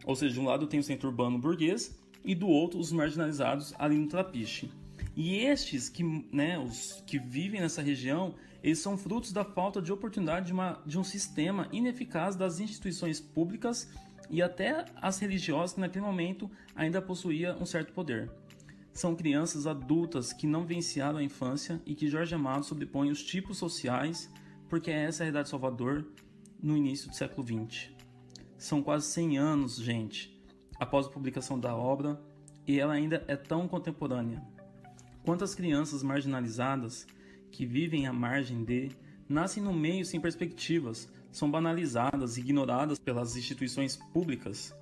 Ou 0.05 0.15
seja, 0.15 0.33
de 0.33 0.39
um 0.39 0.45
lado 0.45 0.67
tem 0.67 0.79
o 0.79 0.83
centro 0.83 1.09
urbano 1.09 1.39
burguês 1.39 1.97
e 2.23 2.35
do 2.35 2.47
outro 2.47 2.79
os 2.79 2.91
marginalizados 2.91 3.73
ali 3.79 3.97
no 3.97 4.07
trapiche. 4.07 4.71
E 5.15 5.37
estes 5.37 5.89
que, 5.89 6.03
né, 6.31 6.57
os 6.57 7.03
que 7.05 7.19
vivem 7.19 7.61
nessa 7.61 7.81
região, 7.81 8.35
eles 8.63 8.79
são 8.79 8.97
frutos 8.97 9.31
da 9.31 9.43
falta 9.43 9.81
de 9.81 9.91
oportunidade 9.91 10.47
de, 10.47 10.53
uma, 10.53 10.81
de 10.85 10.97
um 10.97 11.03
sistema 11.03 11.67
ineficaz 11.71 12.35
das 12.35 12.59
instituições 12.59 13.19
públicas 13.19 13.89
e 14.29 14.41
até 14.41 14.85
as 14.95 15.19
religiosas 15.19 15.73
que 15.73 15.81
naquele 15.81 16.05
momento 16.05 16.49
ainda 16.75 17.01
possuía 17.01 17.55
um 17.59 17.65
certo 17.65 17.93
poder. 17.93 18.31
São 18.91 19.15
crianças 19.15 19.67
adultas 19.67 20.31
que 20.31 20.47
não 20.47 20.65
venciaram 20.65 21.17
a 21.17 21.23
infância 21.23 21.81
e 21.85 21.93
que 21.93 22.07
Jorge 22.07 22.33
Amado 22.33 22.63
sobrepõe 22.63 23.11
os 23.11 23.23
tipos 23.23 23.57
sociais, 23.57 24.29
porque 24.69 24.91
essa 24.91 25.21
é 25.21 25.23
a 25.23 25.25
realidade 25.25 25.45
de 25.45 25.51
Salvador 25.51 26.05
no 26.61 26.77
início 26.77 27.09
do 27.09 27.15
século 27.15 27.45
XX. 27.45 27.89
São 28.57 28.81
quase 28.81 29.07
100 29.07 29.37
anos, 29.37 29.75
gente, 29.75 30.41
após 30.79 31.05
a 31.05 31.09
publicação 31.09 31.59
da 31.59 31.75
obra, 31.75 32.21
e 32.65 32.79
ela 32.79 32.93
ainda 32.93 33.23
é 33.27 33.35
tão 33.35 33.67
contemporânea. 33.67 34.41
Quantas 35.23 35.55
crianças 35.55 36.03
marginalizadas 36.03 37.07
que 37.49 37.65
vivem 37.65 38.07
à 38.07 38.13
margem 38.13 38.63
de 38.63 38.91
nascem 39.27 39.63
no 39.63 39.73
meio 39.73 40.05
sem 40.05 40.19
perspectivas, 40.19 41.09
são 41.31 41.49
banalizadas 41.49 42.37
ignoradas 42.37 42.99
pelas 42.99 43.37
instituições 43.37 43.95
públicas? 43.95 44.75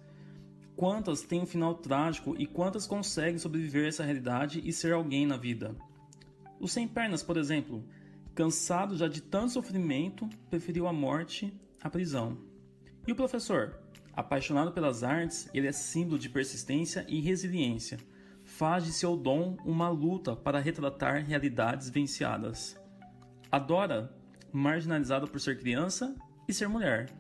Quantas 0.76 1.22
têm 1.22 1.42
um 1.42 1.46
final 1.46 1.76
trágico 1.76 2.36
e 2.40 2.48
quantas 2.48 2.88
conseguem 2.88 3.38
sobreviver 3.38 3.86
a 3.86 3.88
essa 3.90 4.04
realidade 4.04 4.60
e 4.66 4.74
ser 4.74 4.94
alguém 4.94 5.28
na 5.28 5.38
vida? 5.38 5.76
O 6.60 6.68
sem 6.68 6.88
pernas, 6.88 7.22
por 7.22 7.38
exemplo, 7.38 7.84
cansado 8.34 8.98
já 8.98 9.08
de 9.08 9.22
tanto 9.22 9.54
sofrimento, 9.54 10.28
preferiu 10.50 10.88
a 10.88 10.94
morte 10.94 11.54
à 11.80 11.88
prisão. 11.88 12.38
E 13.08 13.12
o 13.12 13.16
professor? 13.16 13.80
Apaixonado 14.14 14.72
pelas 14.72 15.04
artes, 15.04 15.48
ele 15.54 15.68
é 15.68 15.72
símbolo 15.72 16.18
de 16.18 16.30
persistência 16.30 17.06
e 17.08 17.22
resiliência. 17.22 18.00
Faz 18.62 18.86
de 18.86 18.94
seu 18.94 19.18
dom 19.18 19.58
uma 19.66 19.90
luta 19.90 20.36
para 20.36 20.60
retratar 20.60 21.26
realidades 21.26 21.90
venciadas. 21.90 22.80
Adora, 23.52 24.16
marginalizada 24.54 25.26
por 25.26 25.42
ser 25.42 25.58
criança 25.58 26.16
e 26.48 26.54
ser 26.54 26.70
mulher, 26.70 27.12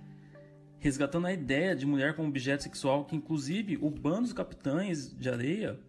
resgatando 0.77 1.25
a 1.25 1.33
ideia 1.33 1.75
de 1.75 1.83
mulher 1.83 2.15
como 2.15 2.27
objeto 2.27 2.61
sexual, 2.61 3.05
que 3.05 3.15
inclusive 3.15 3.75
o 3.81 3.89
bando 3.89 4.21
dos 4.21 4.33
capitães 4.33 5.17
de 5.17 5.31
areia, 5.31 5.79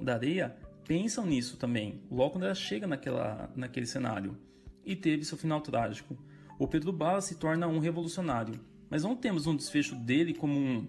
da 0.00 0.14
areia 0.14 0.56
pensam 0.88 1.26
nisso 1.26 1.58
também, 1.58 2.00
logo 2.10 2.30
quando 2.30 2.44
ela 2.44 2.54
chega 2.54 2.86
naquela, 2.86 3.52
naquele 3.54 3.84
cenário. 3.84 4.38
E 4.82 4.96
teve 4.96 5.26
seu 5.26 5.36
final 5.36 5.60
trágico. 5.60 6.16
O 6.58 6.66
Pedro 6.66 6.90
Bala 6.90 7.20
se 7.20 7.34
torna 7.34 7.68
um 7.68 7.80
revolucionário, 7.80 8.58
mas 8.88 9.02
não 9.02 9.14
temos 9.14 9.46
um 9.46 9.54
desfecho 9.54 9.94
dele 9.94 10.32
como 10.32 10.58
um. 10.58 10.88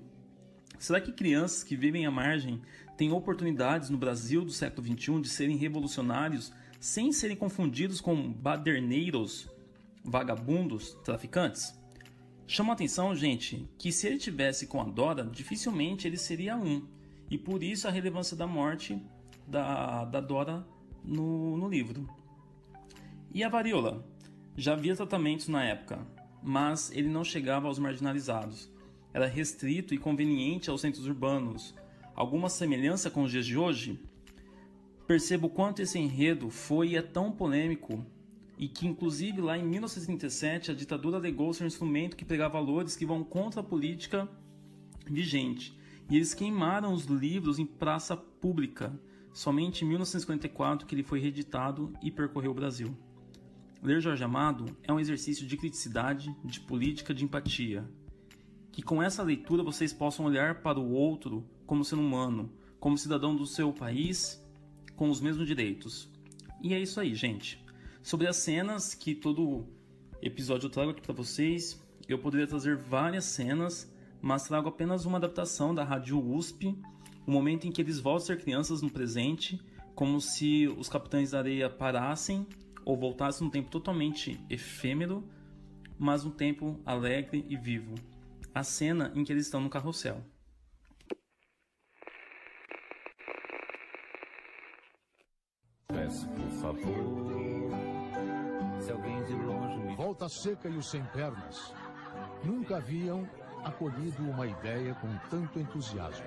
Será 0.79 1.01
que 1.01 1.11
crianças 1.11 1.61
que 1.61 1.75
vivem 1.75 2.05
à 2.05 2.11
margem 2.11 2.61
têm 2.97 3.11
oportunidades 3.11 3.89
no 3.89 3.97
Brasil 3.97 4.43
do 4.43 4.51
século 4.51 4.85
XXI 4.85 5.21
de 5.21 5.29
serem 5.29 5.57
revolucionários 5.57 6.51
sem 6.79 7.11
serem 7.11 7.35
confundidos 7.37 8.01
com 8.01 8.31
baderneiros, 8.31 9.49
vagabundos, 10.03 10.93
traficantes? 11.03 11.73
Chama 12.45 12.73
atenção, 12.73 13.15
gente, 13.15 13.69
que 13.77 13.91
se 13.91 14.05
ele 14.05 14.17
tivesse 14.17 14.67
com 14.67 14.81
a 14.81 14.83
Dora, 14.83 15.23
dificilmente 15.23 16.07
ele 16.07 16.17
seria 16.17 16.57
um. 16.57 16.85
E 17.29 17.37
por 17.37 17.63
isso 17.63 17.87
a 17.87 17.91
relevância 17.91 18.35
da 18.35 18.45
morte 18.45 19.01
da, 19.47 20.05
da 20.05 20.19
Dora 20.19 20.65
no, 21.03 21.57
no 21.57 21.69
livro. 21.69 22.07
E 23.33 23.43
a 23.43 23.49
varíola? 23.49 24.05
Já 24.55 24.73
havia 24.73 24.95
tratamentos 24.95 25.47
na 25.47 25.63
época, 25.63 26.05
mas 26.43 26.91
ele 26.91 27.07
não 27.07 27.23
chegava 27.23 27.67
aos 27.67 27.79
marginalizados. 27.79 28.69
Era 29.13 29.25
restrito 29.25 29.93
e 29.93 29.97
conveniente 29.97 30.69
aos 30.69 30.81
centros 30.81 31.07
urbanos. 31.07 31.73
Alguma 32.15 32.47
semelhança 32.47 33.09
com 33.09 33.23
os 33.23 33.31
dias 33.31 33.45
de 33.45 33.57
hoje? 33.57 33.99
Percebo 35.07 35.49
quanto 35.49 35.81
esse 35.81 35.97
enredo 35.97 36.49
foi 36.49 36.89
e 36.89 36.95
é 36.95 37.01
tão 37.01 37.31
polêmico 37.31 38.05
e 38.57 38.67
que 38.67 38.87
inclusive 38.87 39.41
lá 39.41 39.57
em 39.57 39.63
1937 39.63 40.71
a 40.71 40.73
ditadura 40.75 41.17
alegou 41.17 41.53
ser 41.53 41.63
um 41.63 41.67
instrumento 41.67 42.15
que 42.15 42.23
pregava 42.23 42.59
valores 42.59 42.95
que 42.95 43.05
vão 43.05 43.23
contra 43.23 43.61
a 43.61 43.63
política 43.63 44.29
vigente. 45.07 45.77
E 46.09 46.15
eles 46.15 46.33
queimaram 46.33 46.93
os 46.93 47.05
livros 47.05 47.57
em 47.57 47.65
praça 47.65 48.15
pública. 48.15 48.93
Somente 49.33 49.83
em 49.83 49.87
1954 49.87 50.85
que 50.85 50.93
ele 50.93 51.03
foi 51.03 51.19
reeditado 51.19 51.91
e 52.01 52.11
percorreu 52.11 52.51
o 52.51 52.55
Brasil. 52.55 52.95
Ler 53.81 53.99
Jorge 53.99 54.23
Amado 54.23 54.77
é 54.83 54.93
um 54.93 54.99
exercício 54.99 55.45
de 55.47 55.57
criticidade, 55.57 56.33
de 56.45 56.59
política, 56.59 57.13
de 57.13 57.25
empatia. 57.25 57.83
Que 58.71 58.81
com 58.81 59.01
essa 59.01 59.23
leitura 59.23 59.63
vocês 59.63 59.91
possam 59.91 60.25
olhar 60.25 60.61
para 60.61 60.79
o 60.79 60.91
outro 60.91 61.43
como 61.73 61.83
ser 61.83 61.95
humano, 61.95 62.51
como 62.79 62.95
cidadão 62.95 63.35
do 63.35 63.47
seu 63.47 63.73
país, 63.73 64.39
com 64.95 65.09
os 65.09 65.19
mesmos 65.19 65.47
direitos. 65.47 66.07
E 66.61 66.71
é 66.71 66.79
isso 66.79 66.99
aí, 66.99 67.15
gente. 67.15 67.65
Sobre 68.03 68.27
as 68.27 68.35
cenas 68.35 68.93
que 68.93 69.15
todo 69.15 69.65
episódio 70.21 70.67
eu 70.67 70.69
trago 70.69 70.91
aqui 70.91 71.01
para 71.01 71.15
vocês, 71.15 71.83
eu 72.07 72.19
poderia 72.19 72.45
trazer 72.45 72.77
várias 72.77 73.25
cenas, 73.25 73.91
mas 74.21 74.47
trago 74.47 74.69
apenas 74.69 75.03
uma 75.03 75.17
adaptação 75.17 75.73
da 75.73 75.83
Rádio 75.83 76.23
USP, 76.23 76.77
o 77.25 77.31
momento 77.31 77.65
em 77.65 77.71
que 77.71 77.81
eles 77.81 77.97
voltam 77.97 78.21
a 78.21 78.37
ser 78.37 78.43
crianças 78.43 78.83
no 78.83 78.91
presente, 78.91 79.59
como 79.95 80.21
se 80.21 80.67
os 80.77 80.87
Capitães 80.87 81.31
da 81.31 81.39
Areia 81.39 81.71
parassem 81.71 82.45
ou 82.85 82.95
voltassem 82.95 83.45
num 83.45 83.51
tempo 83.51 83.71
totalmente 83.71 84.39
efêmero, 84.47 85.27
mas 85.97 86.23
um 86.23 86.29
tempo 86.29 86.79
alegre 86.85 87.43
e 87.49 87.57
vivo. 87.57 87.95
A 88.53 88.63
cena 88.63 89.11
em 89.15 89.23
que 89.23 89.33
eles 89.33 89.47
estão 89.47 89.59
no 89.59 89.71
carrossel. 89.71 90.23
Por 96.35 96.49
favor. 96.61 97.71
Se 98.79 98.91
alguém 98.91 99.23
de 99.23 99.33
longe 99.33 99.79
me. 99.79 99.95
Volta 99.95 100.29
Seca 100.29 100.69
e 100.69 100.77
os 100.77 100.89
Sem 100.89 101.03
Pernas 101.05 101.73
nunca 102.43 102.77
haviam 102.77 103.27
acolhido 103.63 104.23
uma 104.29 104.45
ideia 104.45 104.93
com 104.95 105.07
tanto 105.29 105.59
entusiasmo. 105.59 106.25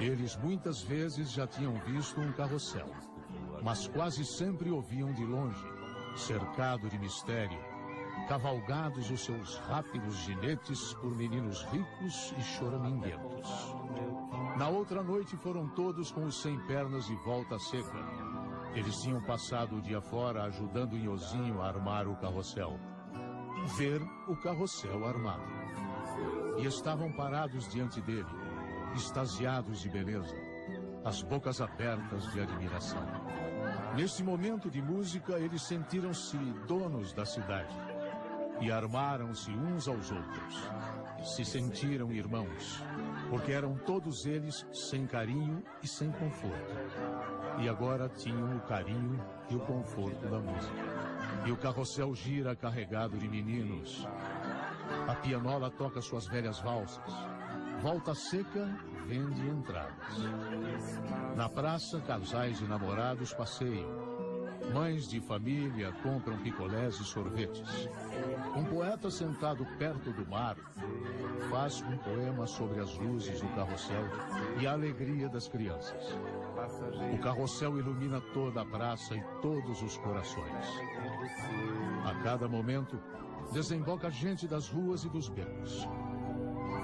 Eles 0.00 0.36
muitas 0.36 0.82
vezes 0.82 1.30
já 1.30 1.46
tinham 1.46 1.74
visto 1.86 2.20
um 2.20 2.32
carrossel, 2.32 2.90
mas 3.62 3.86
quase 3.88 4.24
sempre 4.24 4.70
o 4.70 4.80
viam 4.80 5.12
de 5.12 5.24
longe, 5.24 5.64
cercado 6.16 6.88
de 6.88 6.98
mistério, 6.98 7.58
cavalgados 8.28 9.10
os 9.10 9.24
seus 9.24 9.56
rápidos 9.58 10.16
ginetes 10.16 10.94
por 10.94 11.14
meninos 11.16 11.62
ricos 11.64 12.34
e 12.36 12.42
choraminguentos. 12.42 13.48
Na 14.58 14.68
outra 14.68 15.02
noite 15.02 15.36
foram 15.36 15.68
todos 15.68 16.10
com 16.10 16.24
os 16.24 16.42
sem 16.42 16.58
pernas 16.66 17.06
de 17.06 17.14
volta 17.16 17.58
seca. 17.58 18.21
Eles 18.74 19.02
tinham 19.02 19.20
passado 19.22 19.76
o 19.76 19.82
dia 19.82 20.00
fora 20.00 20.44
ajudando 20.44 20.96
Inhozinho 20.96 21.60
a 21.60 21.68
armar 21.68 22.08
o 22.08 22.16
carrossel. 22.16 22.78
Ver 23.76 24.00
o 24.26 24.36
carrossel 24.36 25.06
armado. 25.06 25.42
E 26.58 26.66
estavam 26.66 27.12
parados 27.12 27.68
diante 27.68 28.00
dele, 28.00 28.26
extasiados 28.94 29.80
de 29.80 29.90
beleza, 29.90 30.34
as 31.04 31.22
bocas 31.22 31.60
abertas 31.60 32.30
de 32.32 32.40
admiração. 32.40 33.02
Neste 33.94 34.22
momento 34.22 34.70
de 34.70 34.80
música, 34.80 35.38
eles 35.38 35.62
sentiram-se 35.62 36.36
donos 36.66 37.12
da 37.12 37.26
cidade 37.26 37.74
e 38.62 38.70
armaram-se 38.70 39.50
uns 39.50 39.86
aos 39.86 40.10
outros. 40.10 40.70
Se 41.24 41.44
sentiram 41.44 42.10
irmãos, 42.10 42.82
porque 43.32 43.50
eram 43.50 43.74
todos 43.78 44.26
eles 44.26 44.66
sem 44.74 45.06
carinho 45.06 45.64
e 45.82 45.88
sem 45.88 46.12
conforto. 46.12 46.76
E 47.60 47.66
agora 47.66 48.06
tinham 48.06 48.58
o 48.58 48.60
carinho 48.60 49.18
e 49.48 49.56
o 49.56 49.60
conforto 49.60 50.28
da 50.28 50.38
música. 50.38 50.76
E 51.46 51.50
o 51.50 51.56
carrossel 51.56 52.14
gira 52.14 52.54
carregado 52.54 53.16
de 53.16 53.26
meninos. 53.26 54.06
A 55.08 55.14
pianola 55.14 55.70
toca 55.70 56.02
suas 56.02 56.26
velhas 56.26 56.60
valsas. 56.60 57.10
Volta 57.80 58.14
seca 58.14 58.68
vende 59.06 59.48
entradas. 59.48 60.18
Na 61.34 61.48
praça, 61.48 62.02
casais 62.02 62.58
de 62.58 62.68
namorados 62.68 63.32
passeiam. 63.32 64.11
Mães 64.70 65.08
de 65.08 65.20
família 65.20 65.92
compram 66.02 66.38
picolés 66.38 66.94
e 67.00 67.04
sorvetes. 67.04 67.88
Um 68.56 68.64
poeta 68.64 69.10
sentado 69.10 69.66
perto 69.78 70.12
do 70.12 70.26
mar 70.28 70.56
faz 71.50 71.82
um 71.82 71.96
poema 71.98 72.46
sobre 72.46 72.80
as 72.80 72.96
luzes 72.96 73.40
do 73.40 73.48
carrossel 73.48 74.04
e 74.60 74.66
a 74.66 74.72
alegria 74.72 75.28
das 75.28 75.48
crianças. 75.48 76.16
O 77.12 77.18
carrossel 77.18 77.78
ilumina 77.78 78.20
toda 78.32 78.62
a 78.62 78.64
praça 78.64 79.14
e 79.14 79.22
todos 79.40 79.82
os 79.82 79.96
corações. 79.98 80.66
A 82.04 82.14
cada 82.22 82.48
momento, 82.48 82.98
desemboca 83.52 84.10
gente 84.10 84.46
das 84.46 84.68
ruas 84.68 85.04
e 85.04 85.08
dos 85.08 85.28
becos. 85.28 85.86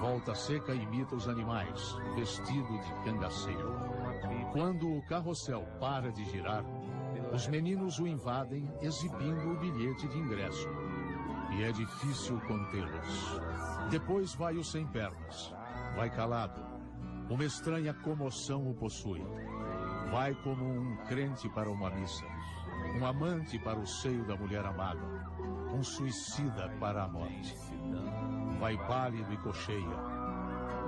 Volta 0.01 0.35
seca 0.35 0.75
imita 0.75 1.17
os 1.17 1.29
animais, 1.29 1.97
vestido 2.15 2.79
de 2.79 2.93
cangaceiro. 3.05 3.75
Quando 4.53 4.89
o 4.97 5.03
carrossel 5.03 5.67
para 5.81 6.13
de 6.13 6.25
girar, 6.25 6.65
os 7.33 7.47
meninos 7.47 7.99
o 7.99 8.07
invadem 8.07 8.71
exibindo 8.81 9.51
o 9.51 9.57
bilhete 9.57 10.09
de 10.09 10.19
ingresso. 10.19 10.69
E 11.53 11.63
é 11.63 11.73
difícil 11.73 12.41
contê-los. 12.41 13.41
Depois 13.91 14.35
vai 14.35 14.57
o 14.57 14.65
sem 14.65 14.87
pernas. 14.87 15.55
Vai 15.97 16.11
calado. 16.11 16.61
Uma 17.31 17.45
estranha 17.45 17.93
comoção 17.95 18.71
o 18.71 18.75
possui. 18.75 19.25
Vai 20.11 20.35
como 20.43 20.65
um 20.65 20.97
crente 21.07 21.49
para 21.51 21.71
uma 21.71 21.91
missa. 21.91 22.25
Um 22.99 23.05
amante 23.05 23.59
para 23.59 23.79
o 23.79 23.87
seio 23.87 24.25
da 24.27 24.37
mulher 24.37 24.65
amada. 24.65 25.03
Um 25.73 25.83
suicida 25.83 26.69
para 26.81 27.05
a 27.05 27.09
morte. 27.09 27.55
Vai 28.59 28.77
pálido 28.87 29.33
e 29.33 29.37
cocheia. 29.39 30.19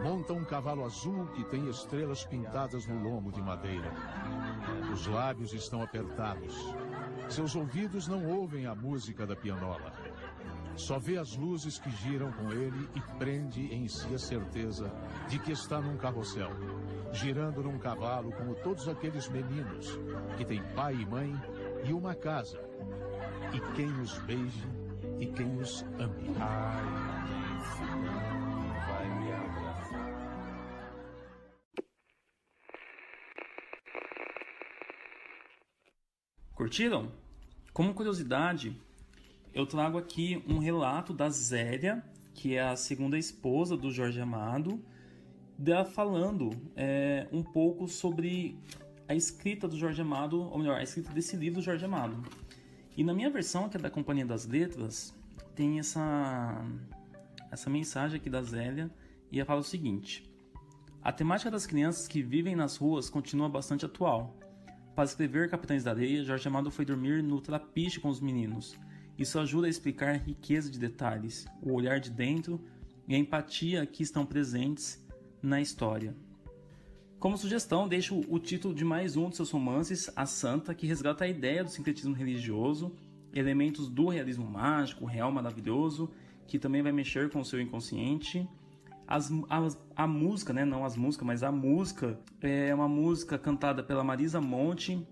Monta 0.02 0.32
um 0.32 0.44
cavalo 0.44 0.84
azul 0.84 1.26
que 1.28 1.44
tem 1.44 1.68
estrelas 1.68 2.24
pintadas 2.24 2.86
no 2.86 3.02
lombo 3.02 3.30
de 3.30 3.42
madeira. 3.42 3.92
Os 4.92 5.06
lábios 5.06 5.52
estão 5.52 5.82
apertados. 5.82 6.54
Seus 7.28 7.54
ouvidos 7.54 8.08
não 8.08 8.26
ouvem 8.26 8.66
a 8.66 8.74
música 8.74 9.26
da 9.26 9.36
pianola. 9.36 9.92
Só 10.76 10.98
vê 10.98 11.18
as 11.18 11.36
luzes 11.36 11.78
que 11.78 11.90
giram 11.90 12.32
com 12.32 12.50
ele 12.52 12.88
e 12.94 13.00
prende 13.18 13.72
em 13.74 13.86
si 13.86 14.14
a 14.14 14.18
certeza 14.18 14.90
de 15.28 15.38
que 15.38 15.52
está 15.52 15.80
num 15.80 15.96
carrossel, 15.96 16.50
girando 17.12 17.62
num 17.62 17.78
cavalo 17.78 18.32
como 18.32 18.54
todos 18.54 18.88
aqueles 18.88 19.28
meninos 19.28 19.98
que 20.36 20.44
têm 20.44 20.62
pai 20.74 20.94
e 20.94 21.06
mãe 21.06 21.34
e 21.84 21.92
uma 21.92 22.14
casa, 22.14 22.58
e 23.52 23.60
quem 23.74 23.90
os 24.00 24.18
beije 24.20 24.68
e 25.18 25.26
quem 25.26 25.60
os 25.60 25.84
ame. 25.98 26.34
Curtiram? 36.70 37.10
Como 37.72 37.92
curiosidade, 37.92 38.80
eu 39.52 39.66
trago 39.66 39.98
aqui 39.98 40.40
um 40.46 40.60
relato 40.60 41.12
da 41.12 41.28
Zélia, 41.28 42.00
que 42.32 42.54
é 42.54 42.62
a 42.62 42.76
segunda 42.76 43.18
esposa 43.18 43.76
do 43.76 43.90
Jorge 43.90 44.20
Amado, 44.20 44.80
da 45.58 45.84
falando 45.84 46.50
é, 46.76 47.26
um 47.32 47.42
pouco 47.42 47.88
sobre 47.88 48.56
a 49.08 49.16
escrita 49.16 49.66
do 49.66 49.76
Jorge 49.76 50.00
Amado, 50.00 50.42
ou 50.42 50.58
melhor, 50.60 50.78
a 50.78 50.82
escrita 50.84 51.12
desse 51.12 51.34
livro 51.34 51.58
do 51.58 51.64
Jorge 51.64 51.84
Amado. 51.84 52.22
E 52.96 53.02
na 53.02 53.12
minha 53.12 53.30
versão, 53.30 53.68
que 53.68 53.76
é 53.76 53.80
da 53.80 53.90
Companhia 53.90 54.24
das 54.24 54.46
Letras, 54.46 55.12
tem 55.56 55.80
essa, 55.80 56.64
essa 57.50 57.68
mensagem 57.68 58.16
aqui 58.16 58.30
da 58.30 58.44
Zélia, 58.44 58.88
e 59.32 59.40
ela 59.40 59.46
fala 59.46 59.60
o 59.60 59.64
seguinte: 59.64 60.32
A 61.02 61.10
temática 61.10 61.50
das 61.50 61.66
crianças 61.66 62.06
que 62.06 62.22
vivem 62.22 62.54
nas 62.54 62.76
ruas 62.76 63.10
continua 63.10 63.48
bastante 63.48 63.84
atual. 63.84 64.36
Para 64.94 65.04
escrever 65.04 65.48
Capitães 65.48 65.84
da 65.84 65.92
Areia, 65.92 66.24
Jorge 66.24 66.48
Amado 66.48 66.70
foi 66.70 66.84
dormir 66.84 67.22
no 67.22 67.40
trapiche 67.40 68.00
com 68.00 68.08
os 68.08 68.20
meninos. 68.20 68.76
Isso 69.16 69.38
ajuda 69.38 69.66
a 69.66 69.70
explicar 69.70 70.14
a 70.14 70.18
riqueza 70.18 70.70
de 70.70 70.78
detalhes, 70.78 71.46
o 71.62 71.72
olhar 71.72 72.00
de 72.00 72.10
dentro 72.10 72.60
e 73.06 73.14
a 73.14 73.18
empatia 73.18 73.86
que 73.86 74.02
estão 74.02 74.26
presentes 74.26 75.02
na 75.42 75.60
história. 75.60 76.14
Como 77.18 77.36
sugestão, 77.36 77.86
deixo 77.86 78.20
o 78.28 78.38
título 78.38 78.74
de 78.74 78.84
mais 78.84 79.16
um 79.16 79.28
de 79.28 79.36
seus 79.36 79.50
romances, 79.50 80.10
A 80.16 80.24
Santa, 80.24 80.74
que 80.74 80.86
resgata 80.86 81.24
a 81.24 81.28
ideia 81.28 81.62
do 81.62 81.70
sincretismo 81.70 82.14
religioso, 82.14 82.94
elementos 83.32 83.88
do 83.88 84.08
realismo 84.08 84.46
mágico, 84.46 85.04
real 85.04 85.30
maravilhoso, 85.30 86.10
que 86.46 86.58
também 86.58 86.82
vai 86.82 86.92
mexer 86.92 87.30
com 87.30 87.40
o 87.40 87.44
seu 87.44 87.60
inconsciente. 87.60 88.48
As, 89.10 89.32
a, 89.96 90.06
música, 90.06 90.52
né, 90.52 90.64
não 90.64 90.84
as 90.84 90.96
músicas, 90.96 91.26
mas 91.26 91.42
a 91.42 91.50
música 91.50 92.16
é 92.40 92.72
uma 92.72 92.86
música 92.86 93.36
cantada 93.36 93.82
pela 93.82 94.04
Marisa 94.04 94.40
Monte 94.40 95.04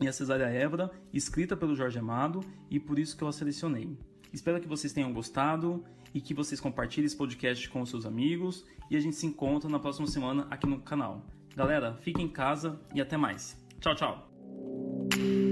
e 0.00 0.08
a 0.08 0.12
Cesária 0.12 0.46
Évora, 0.46 0.90
escrita 1.12 1.56
pelo 1.56 1.76
Jorge 1.76 1.96
Amado, 1.96 2.40
e 2.68 2.80
por 2.80 2.98
isso 2.98 3.16
que 3.16 3.22
eu 3.22 3.28
a 3.28 3.32
selecionei. 3.32 3.96
Espero 4.32 4.60
que 4.60 4.66
vocês 4.66 4.92
tenham 4.92 5.12
gostado 5.12 5.84
e 6.12 6.20
que 6.20 6.34
vocês 6.34 6.60
compartilhem 6.60 7.06
esse 7.06 7.16
podcast 7.16 7.68
com 7.70 7.80
os 7.80 7.88
seus 7.88 8.04
amigos 8.04 8.64
e 8.90 8.96
a 8.96 9.00
gente 9.00 9.14
se 9.14 9.26
encontra 9.26 9.70
na 9.70 9.78
próxima 9.78 10.08
semana 10.08 10.48
aqui 10.50 10.66
no 10.66 10.80
canal. 10.80 11.24
Galera, 11.54 11.94
fiquem 12.02 12.26
em 12.26 12.28
casa 12.28 12.80
e 12.92 13.00
até 13.00 13.16
mais. 13.16 13.56
Tchau, 13.80 13.94
tchau! 13.94 15.45